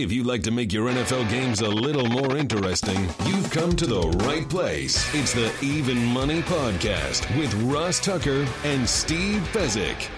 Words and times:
If 0.00 0.10
you'd 0.10 0.24
like 0.24 0.42
to 0.44 0.50
make 0.50 0.72
your 0.72 0.90
NFL 0.90 1.28
games 1.28 1.60
a 1.60 1.68
little 1.68 2.06
more 2.06 2.34
interesting, 2.34 3.02
you've 3.26 3.50
come 3.50 3.76
to 3.76 3.86
the 3.86 4.00
right 4.24 4.48
place. 4.48 5.14
It's 5.14 5.34
the 5.34 5.52
Even 5.60 6.02
Money 6.06 6.40
Podcast 6.40 7.28
with 7.38 7.52
Ross 7.64 8.00
Tucker 8.00 8.46
and 8.64 8.88
Steve 8.88 9.42
Fezzik. 9.52 10.08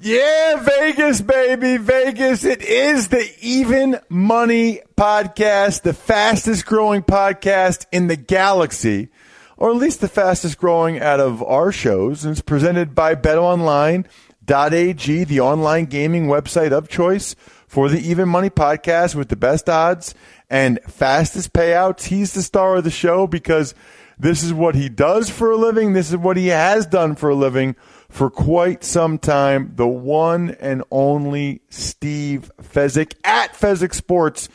Yeah, 0.00 0.64
Vegas, 0.64 1.20
baby, 1.20 1.76
Vegas. 1.76 2.44
It 2.44 2.62
is 2.62 3.10
the 3.10 3.32
Even 3.40 4.00
Money 4.08 4.80
Podcast, 4.96 5.82
the 5.82 5.94
fastest 5.94 6.66
growing 6.66 7.02
podcast 7.02 7.86
in 7.92 8.08
the 8.08 8.16
galaxy, 8.16 9.08
or 9.56 9.70
at 9.70 9.76
least 9.76 10.00
the 10.00 10.08
fastest 10.08 10.58
growing 10.58 10.98
out 10.98 11.20
of 11.20 11.44
our 11.44 11.70
shows. 11.70 12.24
And 12.24 12.32
it's 12.32 12.40
presented 12.40 12.96
by 12.96 13.14
BetOnline.ag, 13.14 15.24
the 15.24 15.40
online 15.40 15.84
gaming 15.84 16.26
website 16.26 16.72
of 16.72 16.88
choice 16.88 17.36
for 17.72 17.88
the 17.88 18.06
Even 18.06 18.28
Money 18.28 18.50
Podcast 18.50 19.14
with 19.14 19.30
the 19.30 19.34
best 19.34 19.66
odds 19.66 20.14
and 20.50 20.78
fastest 20.86 21.54
payouts. 21.54 22.04
He's 22.04 22.34
the 22.34 22.42
star 22.42 22.76
of 22.76 22.84
the 22.84 22.90
show 22.90 23.26
because 23.26 23.74
this 24.18 24.42
is 24.42 24.52
what 24.52 24.74
he 24.74 24.90
does 24.90 25.30
for 25.30 25.50
a 25.50 25.56
living. 25.56 25.94
This 25.94 26.10
is 26.10 26.18
what 26.18 26.36
he 26.36 26.48
has 26.48 26.84
done 26.84 27.14
for 27.14 27.30
a 27.30 27.34
living 27.34 27.74
for 28.10 28.28
quite 28.28 28.84
some 28.84 29.16
time. 29.16 29.72
The 29.76 29.88
one 29.88 30.50
and 30.60 30.82
only 30.90 31.62
Steve 31.70 32.52
Fezzik 32.60 33.14
at 33.24 33.54
Fezzik 33.54 33.94
Sports 33.94 34.50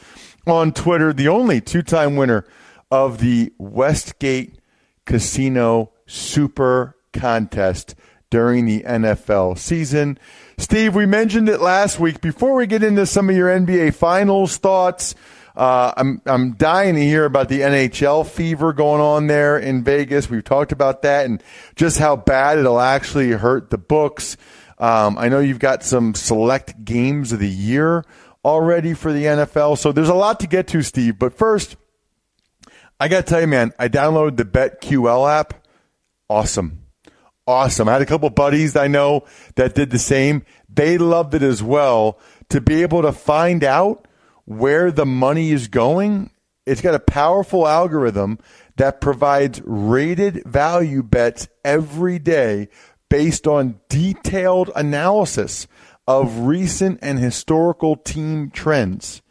on 0.45 0.71
Twitter, 0.71 1.11
the 1.11 1.29
only 1.29 1.59
two 1.59 1.81
time 1.81 2.17
winner 2.17 2.45
of 2.91 3.17
the 3.17 3.51
Westgate 3.57 4.59
Casino 5.05 5.91
Super 6.05 6.95
Contest 7.13 7.95
during 8.29 8.65
the 8.65 8.83
NFL 8.83 9.57
season. 9.57 10.19
Steve, 10.59 10.95
we 10.95 11.05
mentioned 11.05 11.49
it 11.49 11.61
last 11.61 11.99
week. 11.99 12.19
Before 12.19 12.55
we 12.55 12.65
get 12.65 12.81
into 12.81 13.05
some 13.05 13.29
of 13.29 13.35
your 13.35 13.47
NBA 13.47 13.93
Finals 13.93 14.57
thoughts, 14.57 15.13
uh, 15.55 15.93
I'm 15.95 16.19
I'm 16.25 16.53
dying 16.53 16.95
to 16.95 17.01
hear 17.01 17.25
about 17.25 17.47
the 17.47 17.61
NHL 17.61 18.27
fever 18.27 18.73
going 18.73 18.99
on 18.99 19.27
there 19.27 19.57
in 19.57 19.83
Vegas. 19.83 20.29
We've 20.29 20.43
talked 20.43 20.71
about 20.71 21.03
that 21.03 21.25
and 21.25 21.43
just 21.75 21.99
how 21.99 22.15
bad 22.15 22.57
it'll 22.57 22.79
actually 22.79 23.31
hurt 23.31 23.69
the 23.69 23.77
books. 23.77 24.35
Um, 24.79 25.17
I 25.17 25.29
know 25.29 25.39
you've 25.39 25.59
got 25.59 25.83
some 25.83 26.15
select 26.15 26.83
games 26.83 27.31
of 27.31 27.39
the 27.39 27.49
year 27.49 28.03
already 28.43 28.93
for 28.95 29.13
the 29.13 29.25
NFL, 29.25 29.77
so 29.77 29.91
there's 29.91 30.09
a 30.09 30.15
lot 30.15 30.39
to 30.39 30.47
get 30.47 30.67
to, 30.69 30.81
Steve. 30.81 31.19
But 31.19 31.33
first, 31.33 31.75
I 32.99 33.07
got 33.07 33.25
to 33.25 33.29
tell 33.29 33.41
you, 33.41 33.47
man, 33.47 33.73
I 33.77 33.89
downloaded 33.89 34.37
the 34.37 34.45
BetQL 34.45 35.31
app. 35.31 35.53
Awesome, 36.29 36.86
awesome. 37.47 37.87
I 37.87 37.93
had 37.93 38.01
a 38.01 38.05
couple 38.05 38.29
buddies 38.29 38.75
I 38.75 38.87
know 38.87 39.23
that 39.55 39.75
did 39.75 39.89
the 39.89 39.99
same. 39.99 40.43
They 40.69 40.97
loved 40.97 41.33
it 41.33 41.41
as 41.41 41.63
well 41.63 42.19
to 42.49 42.61
be 42.61 42.81
able 42.81 43.01
to 43.01 43.11
find 43.11 43.63
out 43.63 44.07
where 44.45 44.91
the 44.91 45.05
money 45.05 45.51
is 45.51 45.67
going. 45.67 46.29
It's 46.65 46.81
got 46.81 46.95
a 46.95 46.99
powerful 46.99 47.67
algorithm 47.67 48.39
that 48.75 49.01
provides 49.01 49.61
rated 49.65 50.43
value 50.45 51.01
bets 51.01 51.47
every 51.63 52.19
day 52.19 52.67
based 53.09 53.47
on 53.47 53.79
detailed 53.89 54.69
analysis 54.75 55.67
of 56.07 56.39
recent 56.39 56.99
and 57.01 57.19
historical 57.19 57.95
team 57.95 58.49
trends. 58.51 59.21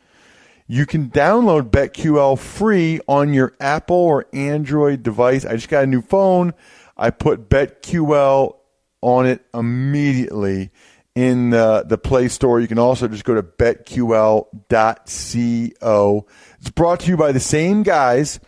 You 0.67 0.85
can 0.85 1.11
download 1.11 1.71
BetQL 1.71 2.39
free 2.39 3.01
on 3.07 3.33
your 3.33 3.55
Apple 3.61 3.97
or 3.97 4.27
Android 4.33 5.03
device. 5.03 5.45
I 5.45 5.55
just 5.55 5.69
got 5.69 5.85
a 5.85 5.87
new 5.87 6.03
phone. 6.03 6.55
I 6.97 7.11
put 7.11 7.49
BetQL 7.49 8.57
on 9.03 9.27
it 9.27 9.45
immediately 9.53 10.71
in 11.15 11.51
the, 11.51 11.85
the 11.87 11.99
Play 11.99 12.29
Store. 12.29 12.61
You 12.61 12.69
can 12.69 12.79
also 12.79 13.09
just 13.09 13.25
go 13.25 13.35
to 13.35 13.43
betql.co. 13.43 14.47
It's 16.61 16.71
brought 16.71 17.01
to 17.01 17.09
you 17.09 17.17
by 17.17 17.33
the 17.33 17.41
same 17.41 17.83
guys 17.83 18.39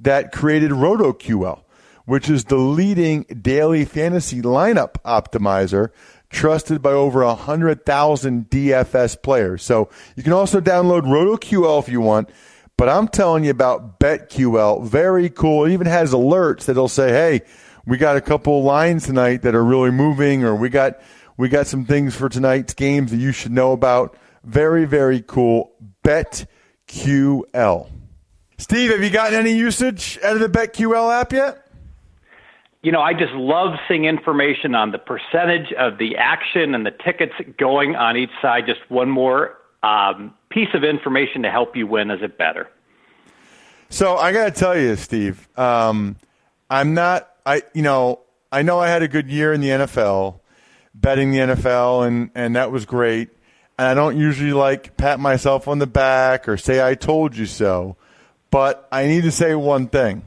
that 0.00 0.32
created 0.32 0.70
RotoQL, 0.72 1.62
which 2.04 2.28
is 2.28 2.44
the 2.44 2.56
leading 2.56 3.22
daily 3.22 3.84
fantasy 3.84 4.42
lineup 4.42 4.94
optimizer 5.04 5.90
trusted 6.28 6.82
by 6.82 6.90
over 6.90 7.24
100,000 7.24 8.50
DFS 8.50 9.22
players. 9.22 9.62
So 9.62 9.88
you 10.16 10.22
can 10.22 10.32
also 10.32 10.60
download 10.60 11.02
RotoQL 11.02 11.80
if 11.80 11.88
you 11.88 12.00
want. 12.00 12.30
But 12.76 12.90
I'm 12.90 13.08
telling 13.08 13.44
you 13.44 13.50
about 13.50 13.98
BetQL. 13.98 14.84
Very 14.84 15.30
cool. 15.30 15.64
It 15.64 15.72
even 15.72 15.86
has 15.86 16.12
alerts 16.12 16.66
that'll 16.66 16.88
say, 16.88 17.08
hey, 17.08 17.40
we 17.86 17.96
got 17.96 18.16
a 18.16 18.20
couple 18.20 18.62
lines 18.62 19.06
tonight 19.06 19.42
that 19.42 19.54
are 19.54 19.64
really 19.64 19.90
moving, 19.90 20.44
or 20.44 20.54
we 20.54 20.68
got 20.68 21.00
we 21.36 21.48
got 21.48 21.66
some 21.66 21.84
things 21.84 22.14
for 22.14 22.28
tonight's 22.28 22.74
games 22.74 23.10
that 23.10 23.18
you 23.18 23.32
should 23.32 23.52
know 23.52 23.72
about. 23.72 24.16
Very, 24.44 24.84
very 24.84 25.22
cool. 25.26 25.72
BetQL. 26.04 27.90
Steve, 28.58 28.90
have 28.90 29.02
you 29.02 29.10
gotten 29.10 29.38
any 29.38 29.52
usage 29.52 30.18
out 30.24 30.36
of 30.36 30.40
the 30.40 30.48
BetQL 30.48 31.12
app 31.12 31.32
yet? 31.32 31.62
You 32.82 32.92
know, 32.92 33.02
I 33.02 33.12
just 33.12 33.32
love 33.32 33.74
seeing 33.88 34.04
information 34.04 34.74
on 34.74 34.92
the 34.92 34.98
percentage 34.98 35.72
of 35.72 35.98
the 35.98 36.16
action 36.16 36.74
and 36.74 36.86
the 36.86 36.92
tickets 36.92 37.32
going 37.58 37.96
on 37.96 38.16
each 38.16 38.30
side. 38.40 38.64
Just 38.66 38.80
one 38.88 39.10
more 39.10 39.58
um, 39.82 40.32
piece 40.50 40.68
of 40.72 40.84
information 40.84 41.42
to 41.42 41.50
help 41.50 41.76
you 41.76 41.86
win 41.86 42.10
as 42.10 42.22
a 42.22 42.28
better. 42.28 42.68
So 43.88 44.16
I 44.16 44.32
got 44.32 44.44
to 44.46 44.50
tell 44.52 44.78
you, 44.78 44.96
Steve, 44.96 45.48
um, 45.58 46.16
I'm 46.70 46.94
not. 46.94 47.28
I 47.46 47.62
you 47.72 47.82
know 47.82 48.20
I 48.52 48.62
know 48.62 48.78
I 48.78 48.88
had 48.88 49.02
a 49.02 49.08
good 49.08 49.28
year 49.28 49.52
in 49.52 49.60
the 49.60 49.68
NFL, 49.68 50.40
betting 50.94 51.30
the 51.30 51.38
NFL, 51.38 52.06
and, 52.06 52.30
and 52.34 52.56
that 52.56 52.70
was 52.70 52.86
great. 52.86 53.30
And 53.78 53.86
I 53.86 53.94
don't 53.94 54.16
usually 54.16 54.52
like 54.52 54.96
pat 54.96 55.20
myself 55.20 55.68
on 55.68 55.78
the 55.78 55.86
back 55.86 56.48
or 56.48 56.56
say 56.56 56.82
I 56.82 56.94
told 56.94 57.36
you 57.36 57.46
so, 57.46 57.96
but 58.50 58.88
I 58.90 59.06
need 59.06 59.24
to 59.24 59.30
say 59.30 59.54
one 59.54 59.88
thing. 59.88 60.22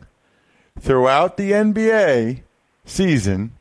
Throughout 0.80 1.38
the 1.38 1.52
NBA 1.52 2.44
season, 2.86 3.54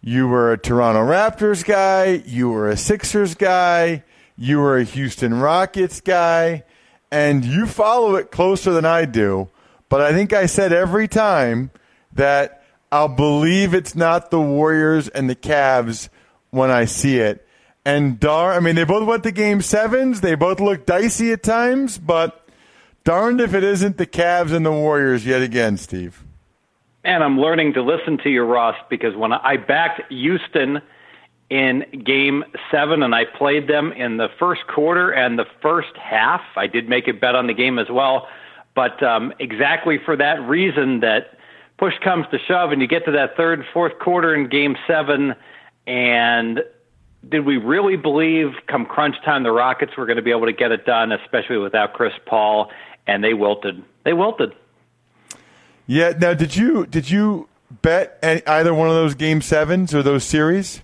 you 0.00 0.28
were 0.28 0.52
a 0.52 0.58
Toronto 0.58 1.00
Raptors 1.00 1.64
guy, 1.64 2.22
you 2.24 2.48
were 2.48 2.70
a 2.70 2.76
Sixers 2.76 3.34
guy, 3.34 4.04
you 4.36 4.60
were 4.60 4.78
a 4.78 4.84
Houston 4.84 5.34
Rockets 5.34 6.00
guy, 6.00 6.64
and 7.10 7.44
you 7.44 7.66
follow 7.66 8.14
it 8.14 8.30
closer 8.30 8.72
than 8.72 8.84
I 8.84 9.04
do. 9.04 9.48
But 9.88 10.00
I 10.00 10.12
think 10.12 10.32
I 10.32 10.46
said 10.46 10.72
every 10.72 11.06
time 11.06 11.70
that 12.12 12.62
I'll 12.96 13.08
believe 13.08 13.74
it's 13.74 13.94
not 13.94 14.30
the 14.30 14.40
Warriors 14.40 15.06
and 15.08 15.28
the 15.28 15.36
Cavs 15.36 16.08
when 16.48 16.70
I 16.70 16.86
see 16.86 17.18
it. 17.18 17.46
And 17.84 18.18
dar, 18.18 18.54
I 18.54 18.60
mean, 18.60 18.74
they 18.74 18.84
both 18.84 19.06
went 19.06 19.22
to 19.24 19.32
game 19.32 19.60
sevens. 19.60 20.22
They 20.22 20.34
both 20.34 20.60
look 20.60 20.86
dicey 20.86 21.30
at 21.30 21.42
times, 21.42 21.98
but 21.98 22.48
darned 23.04 23.42
if 23.42 23.52
it 23.52 23.62
isn't 23.62 23.98
the 23.98 24.06
Cavs 24.06 24.50
and 24.50 24.64
the 24.64 24.72
Warriors 24.72 25.26
yet 25.26 25.42
again, 25.42 25.76
Steve. 25.76 26.24
And 27.04 27.22
I'm 27.22 27.38
learning 27.38 27.74
to 27.74 27.82
listen 27.82 28.16
to 28.24 28.30
you, 28.30 28.42
Ross, 28.44 28.76
because 28.88 29.14
when 29.14 29.34
I 29.34 29.58
backed 29.58 30.10
Houston 30.10 30.80
in 31.50 31.84
game 32.02 32.44
seven 32.70 33.02
and 33.02 33.14
I 33.14 33.26
played 33.26 33.68
them 33.68 33.92
in 33.92 34.16
the 34.16 34.28
first 34.38 34.66
quarter 34.68 35.10
and 35.10 35.38
the 35.38 35.46
first 35.60 35.94
half, 35.98 36.40
I 36.56 36.66
did 36.66 36.88
make 36.88 37.08
a 37.08 37.12
bet 37.12 37.34
on 37.34 37.46
the 37.46 37.54
game 37.54 37.78
as 37.78 37.90
well. 37.90 38.26
But 38.74 39.02
um, 39.02 39.34
exactly 39.38 39.98
for 40.02 40.16
that 40.16 40.40
reason 40.48 41.00
that 41.00 41.35
push 41.78 41.94
comes 42.02 42.26
to 42.30 42.38
shove 42.46 42.72
and 42.72 42.80
you 42.80 42.88
get 42.88 43.04
to 43.04 43.12
that 43.12 43.36
third, 43.36 43.64
fourth 43.72 43.98
quarter 43.98 44.34
in 44.34 44.48
game 44.48 44.76
seven– 44.86 45.34
and 45.86 46.62
did 47.28 47.44
we 47.44 47.56
really 47.56 47.96
believe 47.96 48.54
come 48.66 48.86
crunch 48.86 49.16
time 49.24 49.42
the 49.42 49.52
Rockets 49.52 49.96
were 49.96 50.06
going 50.06 50.16
to 50.16 50.22
be 50.22 50.30
able 50.30 50.46
to 50.46 50.52
get 50.52 50.72
it 50.72 50.84
done, 50.84 51.12
especially 51.12 51.58
without 51.58 51.94
Chris 51.94 52.12
Paul? 52.26 52.70
And 53.06 53.22
they 53.22 53.34
wilted. 53.34 53.82
They 54.04 54.12
wilted. 54.12 54.52
Yeah. 55.86 56.12
Now, 56.18 56.34
did 56.34 56.56
you 56.56 56.86
did 56.86 57.08
you 57.08 57.48
bet 57.82 58.18
any, 58.20 58.44
either 58.46 58.74
one 58.74 58.88
of 58.88 58.94
those 58.94 59.14
game 59.14 59.40
sevens 59.40 59.94
or 59.94 60.02
those 60.02 60.24
series? 60.24 60.82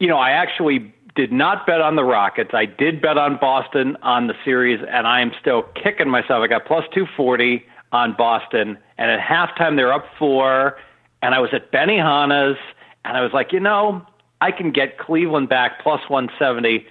You 0.00 0.08
know, 0.08 0.16
I 0.16 0.30
actually 0.30 0.94
did 1.14 1.30
not 1.30 1.66
bet 1.66 1.82
on 1.82 1.96
the 1.96 2.04
Rockets. 2.04 2.52
I 2.54 2.64
did 2.64 3.02
bet 3.02 3.18
on 3.18 3.36
Boston 3.38 3.98
on 4.02 4.26
the 4.26 4.34
series, 4.42 4.80
and 4.88 5.06
I 5.06 5.20
am 5.20 5.32
still 5.38 5.62
kicking 5.62 6.08
myself. 6.08 6.42
I 6.42 6.46
got 6.46 6.64
plus 6.64 6.84
two 6.94 7.06
forty 7.14 7.66
on 7.92 8.14
Boston, 8.16 8.78
and 8.98 9.10
at 9.10 9.20
halftime 9.20 9.76
they're 9.76 9.92
up 9.92 10.06
four, 10.18 10.76
and 11.22 11.34
I 11.34 11.38
was 11.38 11.50
at 11.52 11.70
Benihana's 11.70 12.58
and 13.04 13.16
I 13.16 13.20
was 13.20 13.32
like, 13.32 13.52
you 13.52 13.60
know, 13.60 14.04
I 14.40 14.50
can 14.50 14.72
get 14.72 14.98
Cleveland 14.98 15.48
back 15.48 15.82
plus 15.82 16.00
170. 16.08 16.86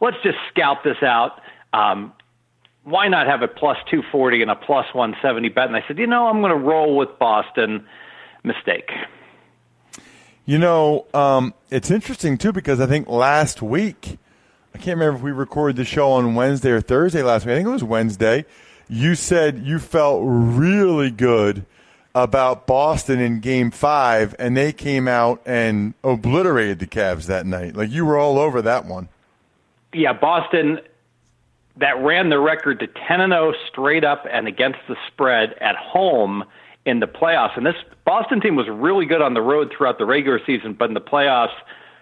Let's 0.00 0.16
just 0.22 0.38
scalp 0.50 0.84
this 0.84 1.02
out. 1.02 1.40
um, 1.72 2.12
why 2.84 3.06
not 3.06 3.28
have 3.28 3.42
a 3.42 3.48
plus 3.48 3.76
240 3.90 4.42
and 4.42 4.50
a 4.50 4.56
plus 4.56 4.92
170 4.92 5.48
bet? 5.50 5.68
And 5.68 5.76
I 5.76 5.84
said, 5.86 5.98
you 5.98 6.06
know, 6.08 6.26
I'm 6.26 6.40
going 6.40 6.50
to 6.50 6.58
roll 6.58 6.96
with 6.96 7.16
Boston. 7.16 7.86
Mistake. 8.44 8.90
You 10.44 10.58
know, 10.58 11.06
um, 11.14 11.54
it's 11.70 11.90
interesting 11.90 12.36
too 12.38 12.52
because 12.52 12.80
I 12.80 12.86
think 12.86 13.08
last 13.08 13.62
week, 13.62 14.18
I 14.74 14.78
can't 14.78 14.98
remember 14.98 15.18
if 15.18 15.22
we 15.22 15.30
recorded 15.30 15.76
the 15.76 15.84
show 15.84 16.10
on 16.12 16.34
Wednesday 16.34 16.70
or 16.70 16.80
Thursday 16.80 17.22
last 17.22 17.46
week. 17.46 17.52
I 17.52 17.56
think 17.56 17.68
it 17.68 17.72
was 17.72 17.84
Wednesday. 17.84 18.44
You 18.92 19.14
said 19.14 19.60
you 19.64 19.78
felt 19.78 20.20
really 20.22 21.10
good 21.10 21.64
about 22.14 22.66
Boston 22.66 23.20
in 23.20 23.40
Game 23.40 23.70
Five, 23.70 24.36
and 24.38 24.54
they 24.54 24.70
came 24.70 25.08
out 25.08 25.40
and 25.46 25.94
obliterated 26.04 26.78
the 26.78 26.86
Cavs 26.86 27.24
that 27.24 27.46
night. 27.46 27.74
Like 27.74 27.90
you 27.90 28.04
were 28.04 28.18
all 28.18 28.38
over 28.38 28.60
that 28.60 28.84
one. 28.84 29.08
Yeah, 29.94 30.12
Boston 30.12 30.78
that 31.78 32.02
ran 32.02 32.28
the 32.28 32.38
record 32.38 32.80
to 32.80 32.86
10 32.86 33.22
and 33.22 33.32
0 33.32 33.54
straight 33.66 34.04
up 34.04 34.26
and 34.30 34.46
against 34.46 34.80
the 34.86 34.96
spread 35.06 35.54
at 35.62 35.74
home 35.74 36.44
in 36.84 37.00
the 37.00 37.06
playoffs. 37.06 37.56
And 37.56 37.64
this 37.64 37.76
Boston 38.04 38.42
team 38.42 38.56
was 38.56 38.68
really 38.68 39.06
good 39.06 39.22
on 39.22 39.32
the 39.32 39.40
road 39.40 39.72
throughout 39.74 39.96
the 39.96 40.04
regular 40.04 40.38
season, 40.44 40.74
but 40.74 40.88
in 40.88 40.94
the 40.94 41.00
playoffs, 41.00 41.54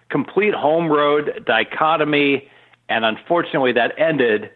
complete 0.08 0.54
home 0.54 0.88
road 0.88 1.44
dichotomy. 1.46 2.48
And 2.88 3.04
unfortunately, 3.04 3.70
that 3.75 3.96
ended 3.96 4.50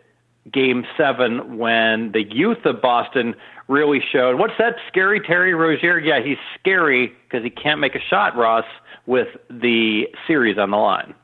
game 0.52 0.84
seven 0.96 1.58
when 1.58 2.12
the 2.12 2.22
youth 2.22 2.64
of 2.64 2.82
Boston 2.82 3.34
really 3.68 4.02
showed. 4.12 4.38
What's 4.38 4.54
that 4.58 4.76
scary 4.88 5.20
Terry 5.20 5.54
Rozier? 5.54 5.98
Yeah, 5.98 6.20
he's 6.22 6.38
scary 6.58 7.12
because 7.24 7.42
he 7.42 7.50
can't 7.50 7.80
make 7.80 7.94
a 7.94 8.00
shot, 8.00 8.36
Ross, 8.36 8.66
with 9.06 9.28
the 9.48 10.08
series 10.26 10.58
on 10.58 10.70
the 10.70 10.76
line. 10.76 11.14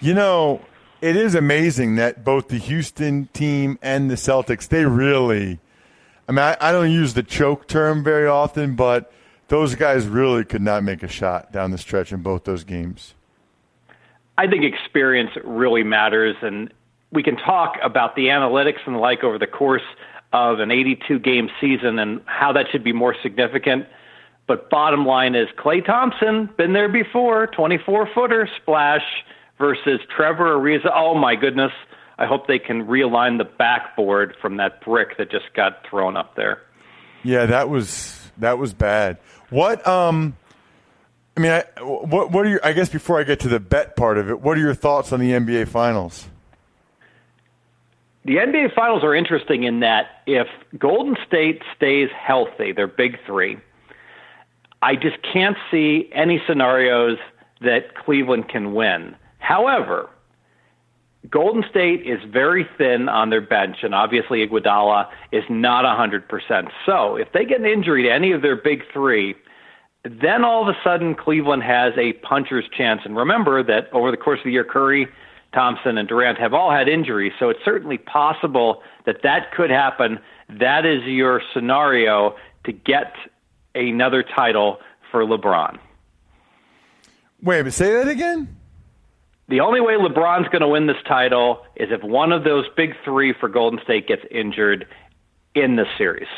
You 0.00 0.14
know, 0.14 0.60
it 1.00 1.16
is 1.16 1.34
amazing 1.34 1.96
that 1.96 2.24
both 2.24 2.48
the 2.48 2.58
Houston 2.58 3.26
team 3.32 3.78
and 3.82 4.10
the 4.10 4.14
Celtics, 4.14 4.68
they 4.68 4.84
really, 4.84 5.58
I 6.28 6.32
mean, 6.32 6.38
I, 6.38 6.56
I, 6.60 6.72
don't 6.72 6.92
use 6.92 7.14
the 7.14 7.24
choke 7.24 7.66
term 7.66 8.04
very 8.04 8.28
often, 8.28 8.76
but 8.76 9.12
those 9.48 9.74
guys 9.74 10.06
really 10.06 10.44
could 10.44 10.62
not 10.62 10.84
make 10.84 11.02
a 11.02 11.08
shot 11.08 11.52
down 11.52 11.72
the 11.72 11.78
stretch 11.78 12.12
in 12.12 12.22
both 12.22 12.44
those 12.44 12.62
games. 12.62 13.14
I 14.36 14.46
think 14.46 14.62
experience 14.62 15.30
really 15.42 15.82
matters, 15.82 16.36
and 16.42 16.72
we 17.10 17.22
can 17.22 17.36
talk 17.36 17.76
about 17.82 18.16
the 18.16 18.26
analytics 18.26 18.78
and 18.86 18.94
the 18.94 18.98
like 18.98 19.24
over 19.24 19.38
the 19.38 19.46
course 19.46 19.82
of 20.32 20.60
an 20.60 20.70
82 20.70 21.18
game 21.20 21.48
season 21.60 21.98
and 21.98 22.20
how 22.26 22.52
that 22.52 22.66
should 22.70 22.84
be 22.84 22.92
more 22.92 23.14
significant. 23.22 23.86
But 24.46 24.70
bottom 24.70 25.06
line 25.06 25.34
is 25.34 25.48
Klay 25.58 25.84
Thompson, 25.84 26.48
been 26.56 26.72
there 26.72 26.88
before, 26.88 27.46
24 27.48 28.08
footer 28.14 28.48
splash 28.60 29.02
versus 29.58 30.00
Trevor 30.14 30.56
Ariza. 30.56 30.90
Oh 30.94 31.14
my 31.14 31.34
goodness. 31.34 31.72
I 32.18 32.26
hope 32.26 32.46
they 32.46 32.58
can 32.58 32.86
realign 32.86 33.38
the 33.38 33.44
backboard 33.44 34.34
from 34.40 34.56
that 34.56 34.84
brick 34.84 35.16
that 35.18 35.30
just 35.30 35.52
got 35.54 35.86
thrown 35.88 36.16
up 36.16 36.34
there. 36.34 36.62
Yeah, 37.22 37.46
that 37.46 37.68
was 37.68 38.30
that 38.38 38.58
was 38.58 38.72
bad. 38.72 39.18
What 39.50 39.86
um 39.86 40.36
I 41.36 41.40
mean, 41.40 41.52
I, 41.52 41.64
what 41.82 42.32
what 42.32 42.46
are 42.46 42.48
your 42.48 42.60
I 42.64 42.72
guess 42.72 42.88
before 42.88 43.20
I 43.20 43.22
get 43.22 43.40
to 43.40 43.48
the 43.48 43.60
bet 43.60 43.96
part 43.96 44.18
of 44.18 44.28
it, 44.30 44.40
what 44.40 44.56
are 44.56 44.60
your 44.60 44.74
thoughts 44.74 45.12
on 45.12 45.20
the 45.20 45.30
NBA 45.30 45.68
finals? 45.68 46.26
The 48.28 48.36
NBA 48.36 48.74
finals 48.74 49.02
are 49.04 49.14
interesting 49.14 49.62
in 49.62 49.80
that 49.80 50.20
if 50.26 50.46
Golden 50.78 51.16
State 51.26 51.62
stays 51.74 52.10
healthy, 52.14 52.72
their 52.72 52.86
big 52.86 53.16
3, 53.24 53.56
I 54.82 54.96
just 54.96 55.16
can't 55.22 55.56
see 55.70 56.10
any 56.12 56.38
scenarios 56.46 57.16
that 57.62 57.94
Cleveland 57.94 58.50
can 58.50 58.74
win. 58.74 59.16
However, 59.38 60.10
Golden 61.30 61.64
State 61.70 62.06
is 62.06 62.18
very 62.30 62.68
thin 62.76 63.08
on 63.08 63.30
their 63.30 63.40
bench, 63.40 63.78
and 63.82 63.94
obviously 63.94 64.46
Iguodala 64.46 65.08
is 65.32 65.44
not 65.48 65.86
100%. 65.86 66.68
So 66.84 67.16
if 67.16 67.32
they 67.32 67.46
get 67.46 67.60
an 67.60 67.66
injury 67.66 68.02
to 68.02 68.12
any 68.12 68.32
of 68.32 68.42
their 68.42 68.56
big 68.56 68.82
three, 68.92 69.36
then 70.04 70.44
all 70.44 70.60
of 70.60 70.68
a 70.68 70.78
sudden 70.84 71.14
Cleveland 71.14 71.62
has 71.62 71.94
a 71.96 72.12
puncher's 72.12 72.66
chance. 72.76 73.00
And 73.06 73.16
remember 73.16 73.62
that 73.62 73.90
over 73.94 74.10
the 74.10 74.18
course 74.18 74.40
of 74.40 74.44
the 74.44 74.52
year, 74.52 74.64
Curry, 74.64 75.08
Thompson, 75.54 75.98
and 75.98 76.08
Durant 76.08 76.38
have 76.38 76.52
all 76.52 76.70
had 76.70 76.88
injuries, 76.88 77.32
so 77.38 77.48
it's 77.48 77.64
certainly 77.64 77.98
possible 77.98 78.82
that 79.06 79.22
that 79.22 79.52
could 79.52 79.70
happen. 79.70 80.18
That 80.60 80.84
is 80.84 81.02
your 81.04 81.40
scenario 81.54 82.36
to 82.64 82.72
get 82.72 83.14
another 83.74 84.22
title 84.22 84.78
for 85.10 85.24
LeBron. 85.24 85.78
Wait, 87.42 87.62
but 87.62 87.72
say 87.72 87.92
that 87.94 88.08
again? 88.08 88.58
the 89.48 89.60
only 89.60 89.80
way 89.80 89.94
LeBron's 89.94 90.48
going 90.48 90.60
to 90.60 90.68
win 90.68 90.86
this 90.86 91.02
title 91.06 91.62
is 91.74 91.88
if 91.90 92.02
one 92.02 92.32
of 92.32 92.44
those 92.44 92.66
big 92.76 92.94
three 93.04 93.32
for 93.32 93.48
Golden 93.48 93.80
State 93.82 94.06
gets 94.06 94.22
injured 94.30 94.86
in 95.54 95.76
this 95.76 95.88
series. 95.96 96.28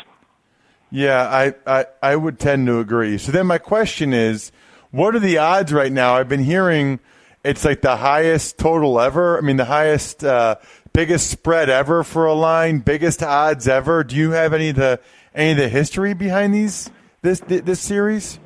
Yeah, 0.89 1.21
I, 1.23 1.53
I, 1.67 1.85
I 2.01 2.15
would 2.15 2.39
tend 2.39 2.67
to 2.67 2.79
agree. 2.79 3.17
So 3.17 3.31
then 3.31 3.47
my 3.47 3.57
question 3.57 4.13
is, 4.13 4.51
what 4.91 5.15
are 5.15 5.19
the 5.19 5.37
odds 5.37 5.71
right 5.71 5.91
now? 5.91 6.15
I've 6.15 6.29
been 6.29 6.43
hearing 6.43 6.99
it's 7.43 7.65
like 7.65 7.81
the 7.81 7.97
highest 7.97 8.57
total 8.57 8.99
ever. 8.99 9.37
I 9.37 9.41
mean, 9.41 9.57
the 9.57 9.65
highest, 9.65 10.23
uh, 10.23 10.55
biggest 10.93 11.29
spread 11.29 11.69
ever 11.69 12.03
for 12.03 12.25
a 12.25 12.33
line, 12.33 12.79
biggest 12.79 13.23
odds 13.23 13.67
ever. 13.67 14.03
Do 14.03 14.15
you 14.15 14.31
have 14.31 14.53
any 14.53 14.69
of 14.69 14.75
the 14.75 14.99
any 15.33 15.51
of 15.51 15.57
the 15.57 15.69
history 15.69 16.13
behind 16.13 16.53
these 16.53 16.89
this 17.21 17.39
this 17.39 17.79
series? 17.79 18.39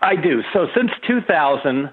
I 0.00 0.16
do. 0.16 0.42
So 0.52 0.66
since 0.74 0.90
2000, 1.06 1.90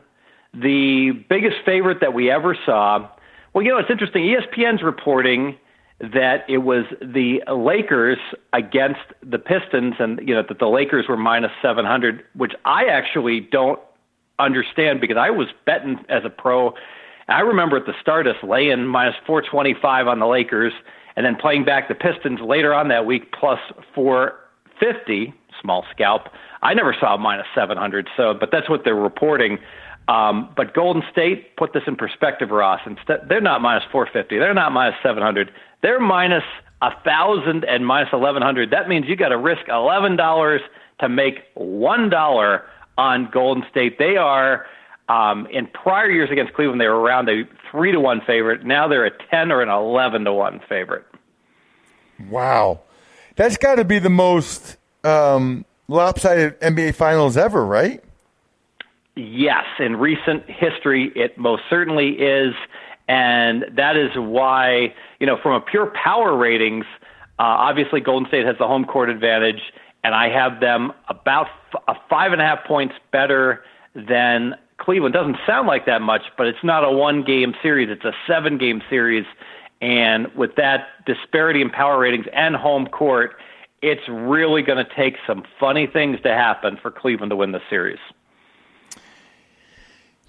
the 0.53 1.11
biggest 1.29 1.57
favorite 1.65 1.99
that 2.01 2.13
we 2.13 2.31
ever 2.31 2.57
saw. 2.65 3.09
Well, 3.53 3.63
you 3.63 3.71
know, 3.71 3.79
it's 3.79 3.89
interesting. 3.89 4.23
ESPN's 4.23 4.81
reporting 4.81 5.57
that 5.99 6.45
it 6.47 6.59
was 6.59 6.85
the 7.01 7.41
Lakers 7.51 8.19
against 8.53 9.01
the 9.23 9.39
Pistons, 9.39 9.95
and 9.99 10.19
you 10.27 10.35
know 10.35 10.43
that 10.47 10.59
the 10.59 10.67
Lakers 10.67 11.07
were 11.09 11.17
minus 11.17 11.51
seven 11.61 11.85
hundred, 11.85 12.23
which 12.33 12.53
I 12.65 12.85
actually 12.85 13.41
don't 13.41 13.79
understand 14.39 15.01
because 15.01 15.17
I 15.17 15.29
was 15.29 15.47
betting 15.65 15.97
as 16.09 16.23
a 16.25 16.29
pro. 16.29 16.73
I 17.27 17.41
remember 17.41 17.77
at 17.77 17.85
the 17.85 17.93
start 18.01 18.27
us 18.27 18.35
laying 18.43 18.85
minus 18.85 19.15
four 19.25 19.41
twenty 19.41 19.75
five 19.81 20.07
on 20.07 20.19
the 20.19 20.27
Lakers, 20.27 20.73
and 21.15 21.25
then 21.25 21.35
playing 21.35 21.65
back 21.65 21.87
the 21.87 21.95
Pistons 21.95 22.39
later 22.41 22.73
on 22.73 22.87
that 22.89 23.05
week 23.05 23.31
plus 23.33 23.59
four 23.93 24.33
fifty, 24.79 25.33
small 25.61 25.85
scalp. 25.91 26.29
I 26.61 26.73
never 26.73 26.95
saw 26.99 27.17
minus 27.17 27.47
seven 27.53 27.77
hundred, 27.77 28.07
so 28.15 28.33
but 28.33 28.49
that's 28.51 28.69
what 28.69 28.81
they're 28.83 28.95
reporting. 28.95 29.59
Um, 30.07 30.49
but 30.55 30.73
Golden 30.73 31.03
State, 31.11 31.57
put 31.57 31.73
this 31.73 31.83
in 31.85 31.97
perspective, 31.97 32.49
Ross. 32.49 32.79
Instead, 32.85 33.27
they're 33.27 33.41
not 33.41 33.61
minus 33.61 33.83
450. 33.91 34.39
They're 34.39 34.53
not 34.53 34.71
minus 34.71 34.95
700. 35.03 35.51
They're 35.81 35.99
minus 35.99 36.43
a 36.81 36.91
thousand 37.03 37.65
and 37.65 37.85
minus 37.85 38.11
1100. 38.13 38.71
That 38.71 38.87
means 38.87 39.07
you 39.07 39.15
got 39.15 39.29
to 39.29 39.37
risk 39.37 39.67
eleven 39.67 40.15
dollars 40.15 40.61
to 40.99 41.09
make 41.09 41.39
one 41.55 42.09
dollar 42.09 42.63
on 42.97 43.29
Golden 43.31 43.63
State. 43.69 43.97
They 43.99 44.17
are 44.17 44.65
um, 45.09 45.47
in 45.47 45.67
prior 45.67 46.09
years 46.09 46.29
against 46.31 46.53
Cleveland. 46.53 46.81
They 46.81 46.87
were 46.87 46.99
around 46.99 47.29
a 47.29 47.43
three 47.71 47.91
to 47.91 47.99
one 47.99 48.21
favorite. 48.25 48.65
Now 48.65 48.87
they're 48.87 49.05
a 49.05 49.11
ten 49.29 49.51
or 49.51 49.61
an 49.61 49.69
eleven 49.69 50.25
to 50.25 50.33
one 50.33 50.59
favorite. 50.67 51.05
Wow, 52.29 52.81
that's 53.35 53.57
got 53.57 53.75
to 53.75 53.85
be 53.85 53.99
the 53.99 54.09
most 54.09 54.77
um, 55.03 55.65
lopsided 55.87 56.59
NBA 56.59 56.95
Finals 56.95 57.37
ever, 57.37 57.65
right? 57.65 58.03
Yes, 59.15 59.65
in 59.79 59.95
recent 59.95 60.47
history, 60.47 61.11
it 61.15 61.37
most 61.37 61.63
certainly 61.69 62.09
is. 62.09 62.53
And 63.07 63.65
that 63.75 63.95
is 63.95 64.11
why, 64.15 64.93
you 65.19 65.25
know, 65.25 65.37
from 65.41 65.53
a 65.53 65.61
pure 65.61 65.91
power 66.03 66.35
ratings, 66.35 66.85
uh, 67.39 67.43
obviously 67.43 68.01
Golden 68.01 68.27
State 68.27 68.45
has 68.45 68.57
the 68.59 68.67
home 68.67 68.85
court 68.85 69.09
advantage, 69.09 69.61
and 70.03 70.15
I 70.15 70.29
have 70.29 70.59
them 70.59 70.93
about 71.09 71.47
f- 71.73 71.81
a 71.87 71.95
five 72.09 72.31
and 72.31 72.41
a 72.41 72.45
half 72.45 72.65
points 72.65 72.95
better 73.11 73.63
than 73.95 74.55
Cleveland. 74.77 75.13
Doesn't 75.13 75.37
sound 75.45 75.67
like 75.67 75.85
that 75.85 76.01
much, 76.01 76.21
but 76.37 76.47
it's 76.47 76.63
not 76.63 76.83
a 76.83 76.91
one 76.91 77.23
game 77.23 77.53
series, 77.61 77.89
it's 77.89 78.05
a 78.05 78.13
seven 78.27 78.57
game 78.57 78.81
series. 78.89 79.25
And 79.81 80.33
with 80.35 80.55
that 80.55 80.87
disparity 81.05 81.61
in 81.61 81.69
power 81.69 81.99
ratings 81.99 82.25
and 82.33 82.55
home 82.55 82.87
court, 82.87 83.35
it's 83.81 84.01
really 84.09 84.63
going 84.63 84.83
to 84.83 84.95
take 84.95 85.17
some 85.27 85.43
funny 85.59 85.85
things 85.87 86.19
to 86.23 86.29
happen 86.29 86.77
for 86.81 86.89
Cleveland 86.89 87.29
to 87.29 87.35
win 87.35 87.51
the 87.51 87.61
series. 87.69 87.99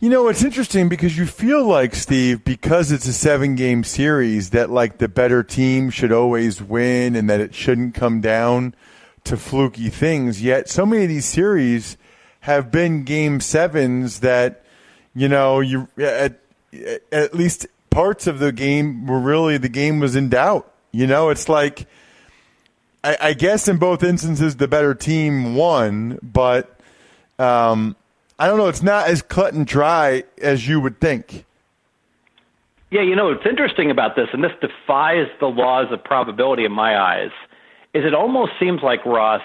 You 0.00 0.10
know, 0.10 0.28
it's 0.28 0.44
interesting 0.44 0.88
because 0.88 1.18
you 1.18 1.26
feel 1.26 1.64
like, 1.64 1.94
Steve, 1.94 2.44
because 2.44 2.92
it's 2.92 3.06
a 3.08 3.12
seven 3.12 3.56
game 3.56 3.82
series, 3.82 4.50
that 4.50 4.70
like 4.70 4.98
the 4.98 5.08
better 5.08 5.42
team 5.42 5.90
should 5.90 6.12
always 6.12 6.62
win 6.62 7.16
and 7.16 7.28
that 7.28 7.40
it 7.40 7.52
shouldn't 7.52 7.94
come 7.94 8.20
down 8.20 8.74
to 9.24 9.36
fluky 9.36 9.88
things. 9.88 10.42
Yet 10.42 10.68
so 10.68 10.86
many 10.86 11.04
of 11.04 11.08
these 11.08 11.26
series 11.26 11.96
have 12.40 12.70
been 12.70 13.04
game 13.04 13.40
sevens 13.40 14.20
that, 14.20 14.64
you 15.14 15.28
know, 15.28 15.60
you 15.60 15.88
at, 15.98 16.40
at 17.12 17.34
least 17.34 17.66
parts 17.90 18.26
of 18.26 18.38
the 18.38 18.52
game 18.52 19.06
were 19.06 19.20
really 19.20 19.58
the 19.58 19.68
game 19.68 20.00
was 20.00 20.16
in 20.16 20.28
doubt. 20.28 20.72
You 20.92 21.06
know, 21.06 21.30
it's 21.30 21.48
like, 21.48 21.86
I, 23.04 23.16
I 23.20 23.32
guess 23.34 23.68
in 23.68 23.76
both 23.78 24.02
instances, 24.02 24.56
the 24.56 24.68
better 24.68 24.94
team 24.94 25.54
won, 25.54 26.18
but, 26.22 26.80
um, 27.38 27.96
I 28.38 28.46
don't 28.46 28.56
know. 28.56 28.68
It's 28.68 28.84
not 28.84 29.08
as 29.08 29.20
cut 29.20 29.52
and 29.52 29.66
dry 29.66 30.22
as 30.40 30.68
you 30.68 30.80
would 30.80 31.00
think. 31.00 31.44
Yeah, 32.90 33.02
you 33.02 33.16
know 33.16 33.26
what's 33.26 33.44
interesting 33.44 33.90
about 33.90 34.16
this, 34.16 34.28
and 34.32 34.42
this 34.42 34.52
defies 34.60 35.26
the 35.40 35.46
laws 35.46 35.92
of 35.92 36.02
probability 36.02 36.64
in 36.64 36.72
my 36.72 36.98
eyes, 36.98 37.32
is 37.98 38.04
it 38.04 38.14
almost 38.14 38.52
seems 38.60 38.80
like 38.82 39.04
Ross 39.04 39.42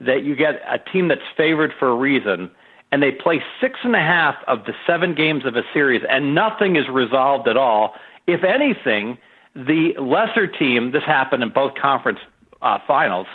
that 0.00 0.24
you 0.24 0.36
get 0.36 0.60
a 0.68 0.78
team 0.78 1.08
that's 1.08 1.22
favored 1.38 1.72
for 1.78 1.88
a 1.88 1.94
reason, 1.94 2.50
and 2.92 3.02
they 3.02 3.10
play 3.10 3.42
six 3.62 3.78
and 3.82 3.96
a 3.96 4.00
half 4.00 4.34
of 4.46 4.66
the 4.66 4.74
seven 4.86 5.14
games 5.14 5.46
of 5.46 5.56
a 5.56 5.62
series, 5.72 6.02
and 6.10 6.34
nothing 6.34 6.76
is 6.76 6.86
resolved 6.88 7.48
at 7.48 7.56
all. 7.56 7.94
If 8.26 8.44
anything, 8.44 9.16
the 9.54 9.94
lesser 9.98 10.46
team, 10.46 10.92
this 10.92 11.02
happened 11.04 11.42
in 11.42 11.48
both 11.48 11.74
conference 11.80 12.18
uh, 12.60 12.78
finals, 12.86 13.26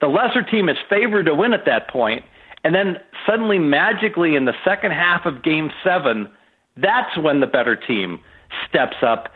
the 0.00 0.08
lesser 0.08 0.42
team 0.42 0.68
is 0.68 0.76
favored 0.90 1.26
to 1.26 1.34
win 1.34 1.52
at 1.52 1.64
that 1.66 1.88
point, 1.88 2.24
and 2.64 2.74
then 2.74 2.96
suddenly, 3.24 3.60
magically, 3.60 4.34
in 4.34 4.46
the 4.46 4.54
second 4.64 4.90
half 4.90 5.26
of 5.26 5.44
game 5.44 5.70
seven, 5.84 6.28
that's 6.76 7.16
when 7.18 7.38
the 7.38 7.46
better 7.46 7.76
team 7.76 8.18
steps 8.68 8.96
up. 9.02 9.32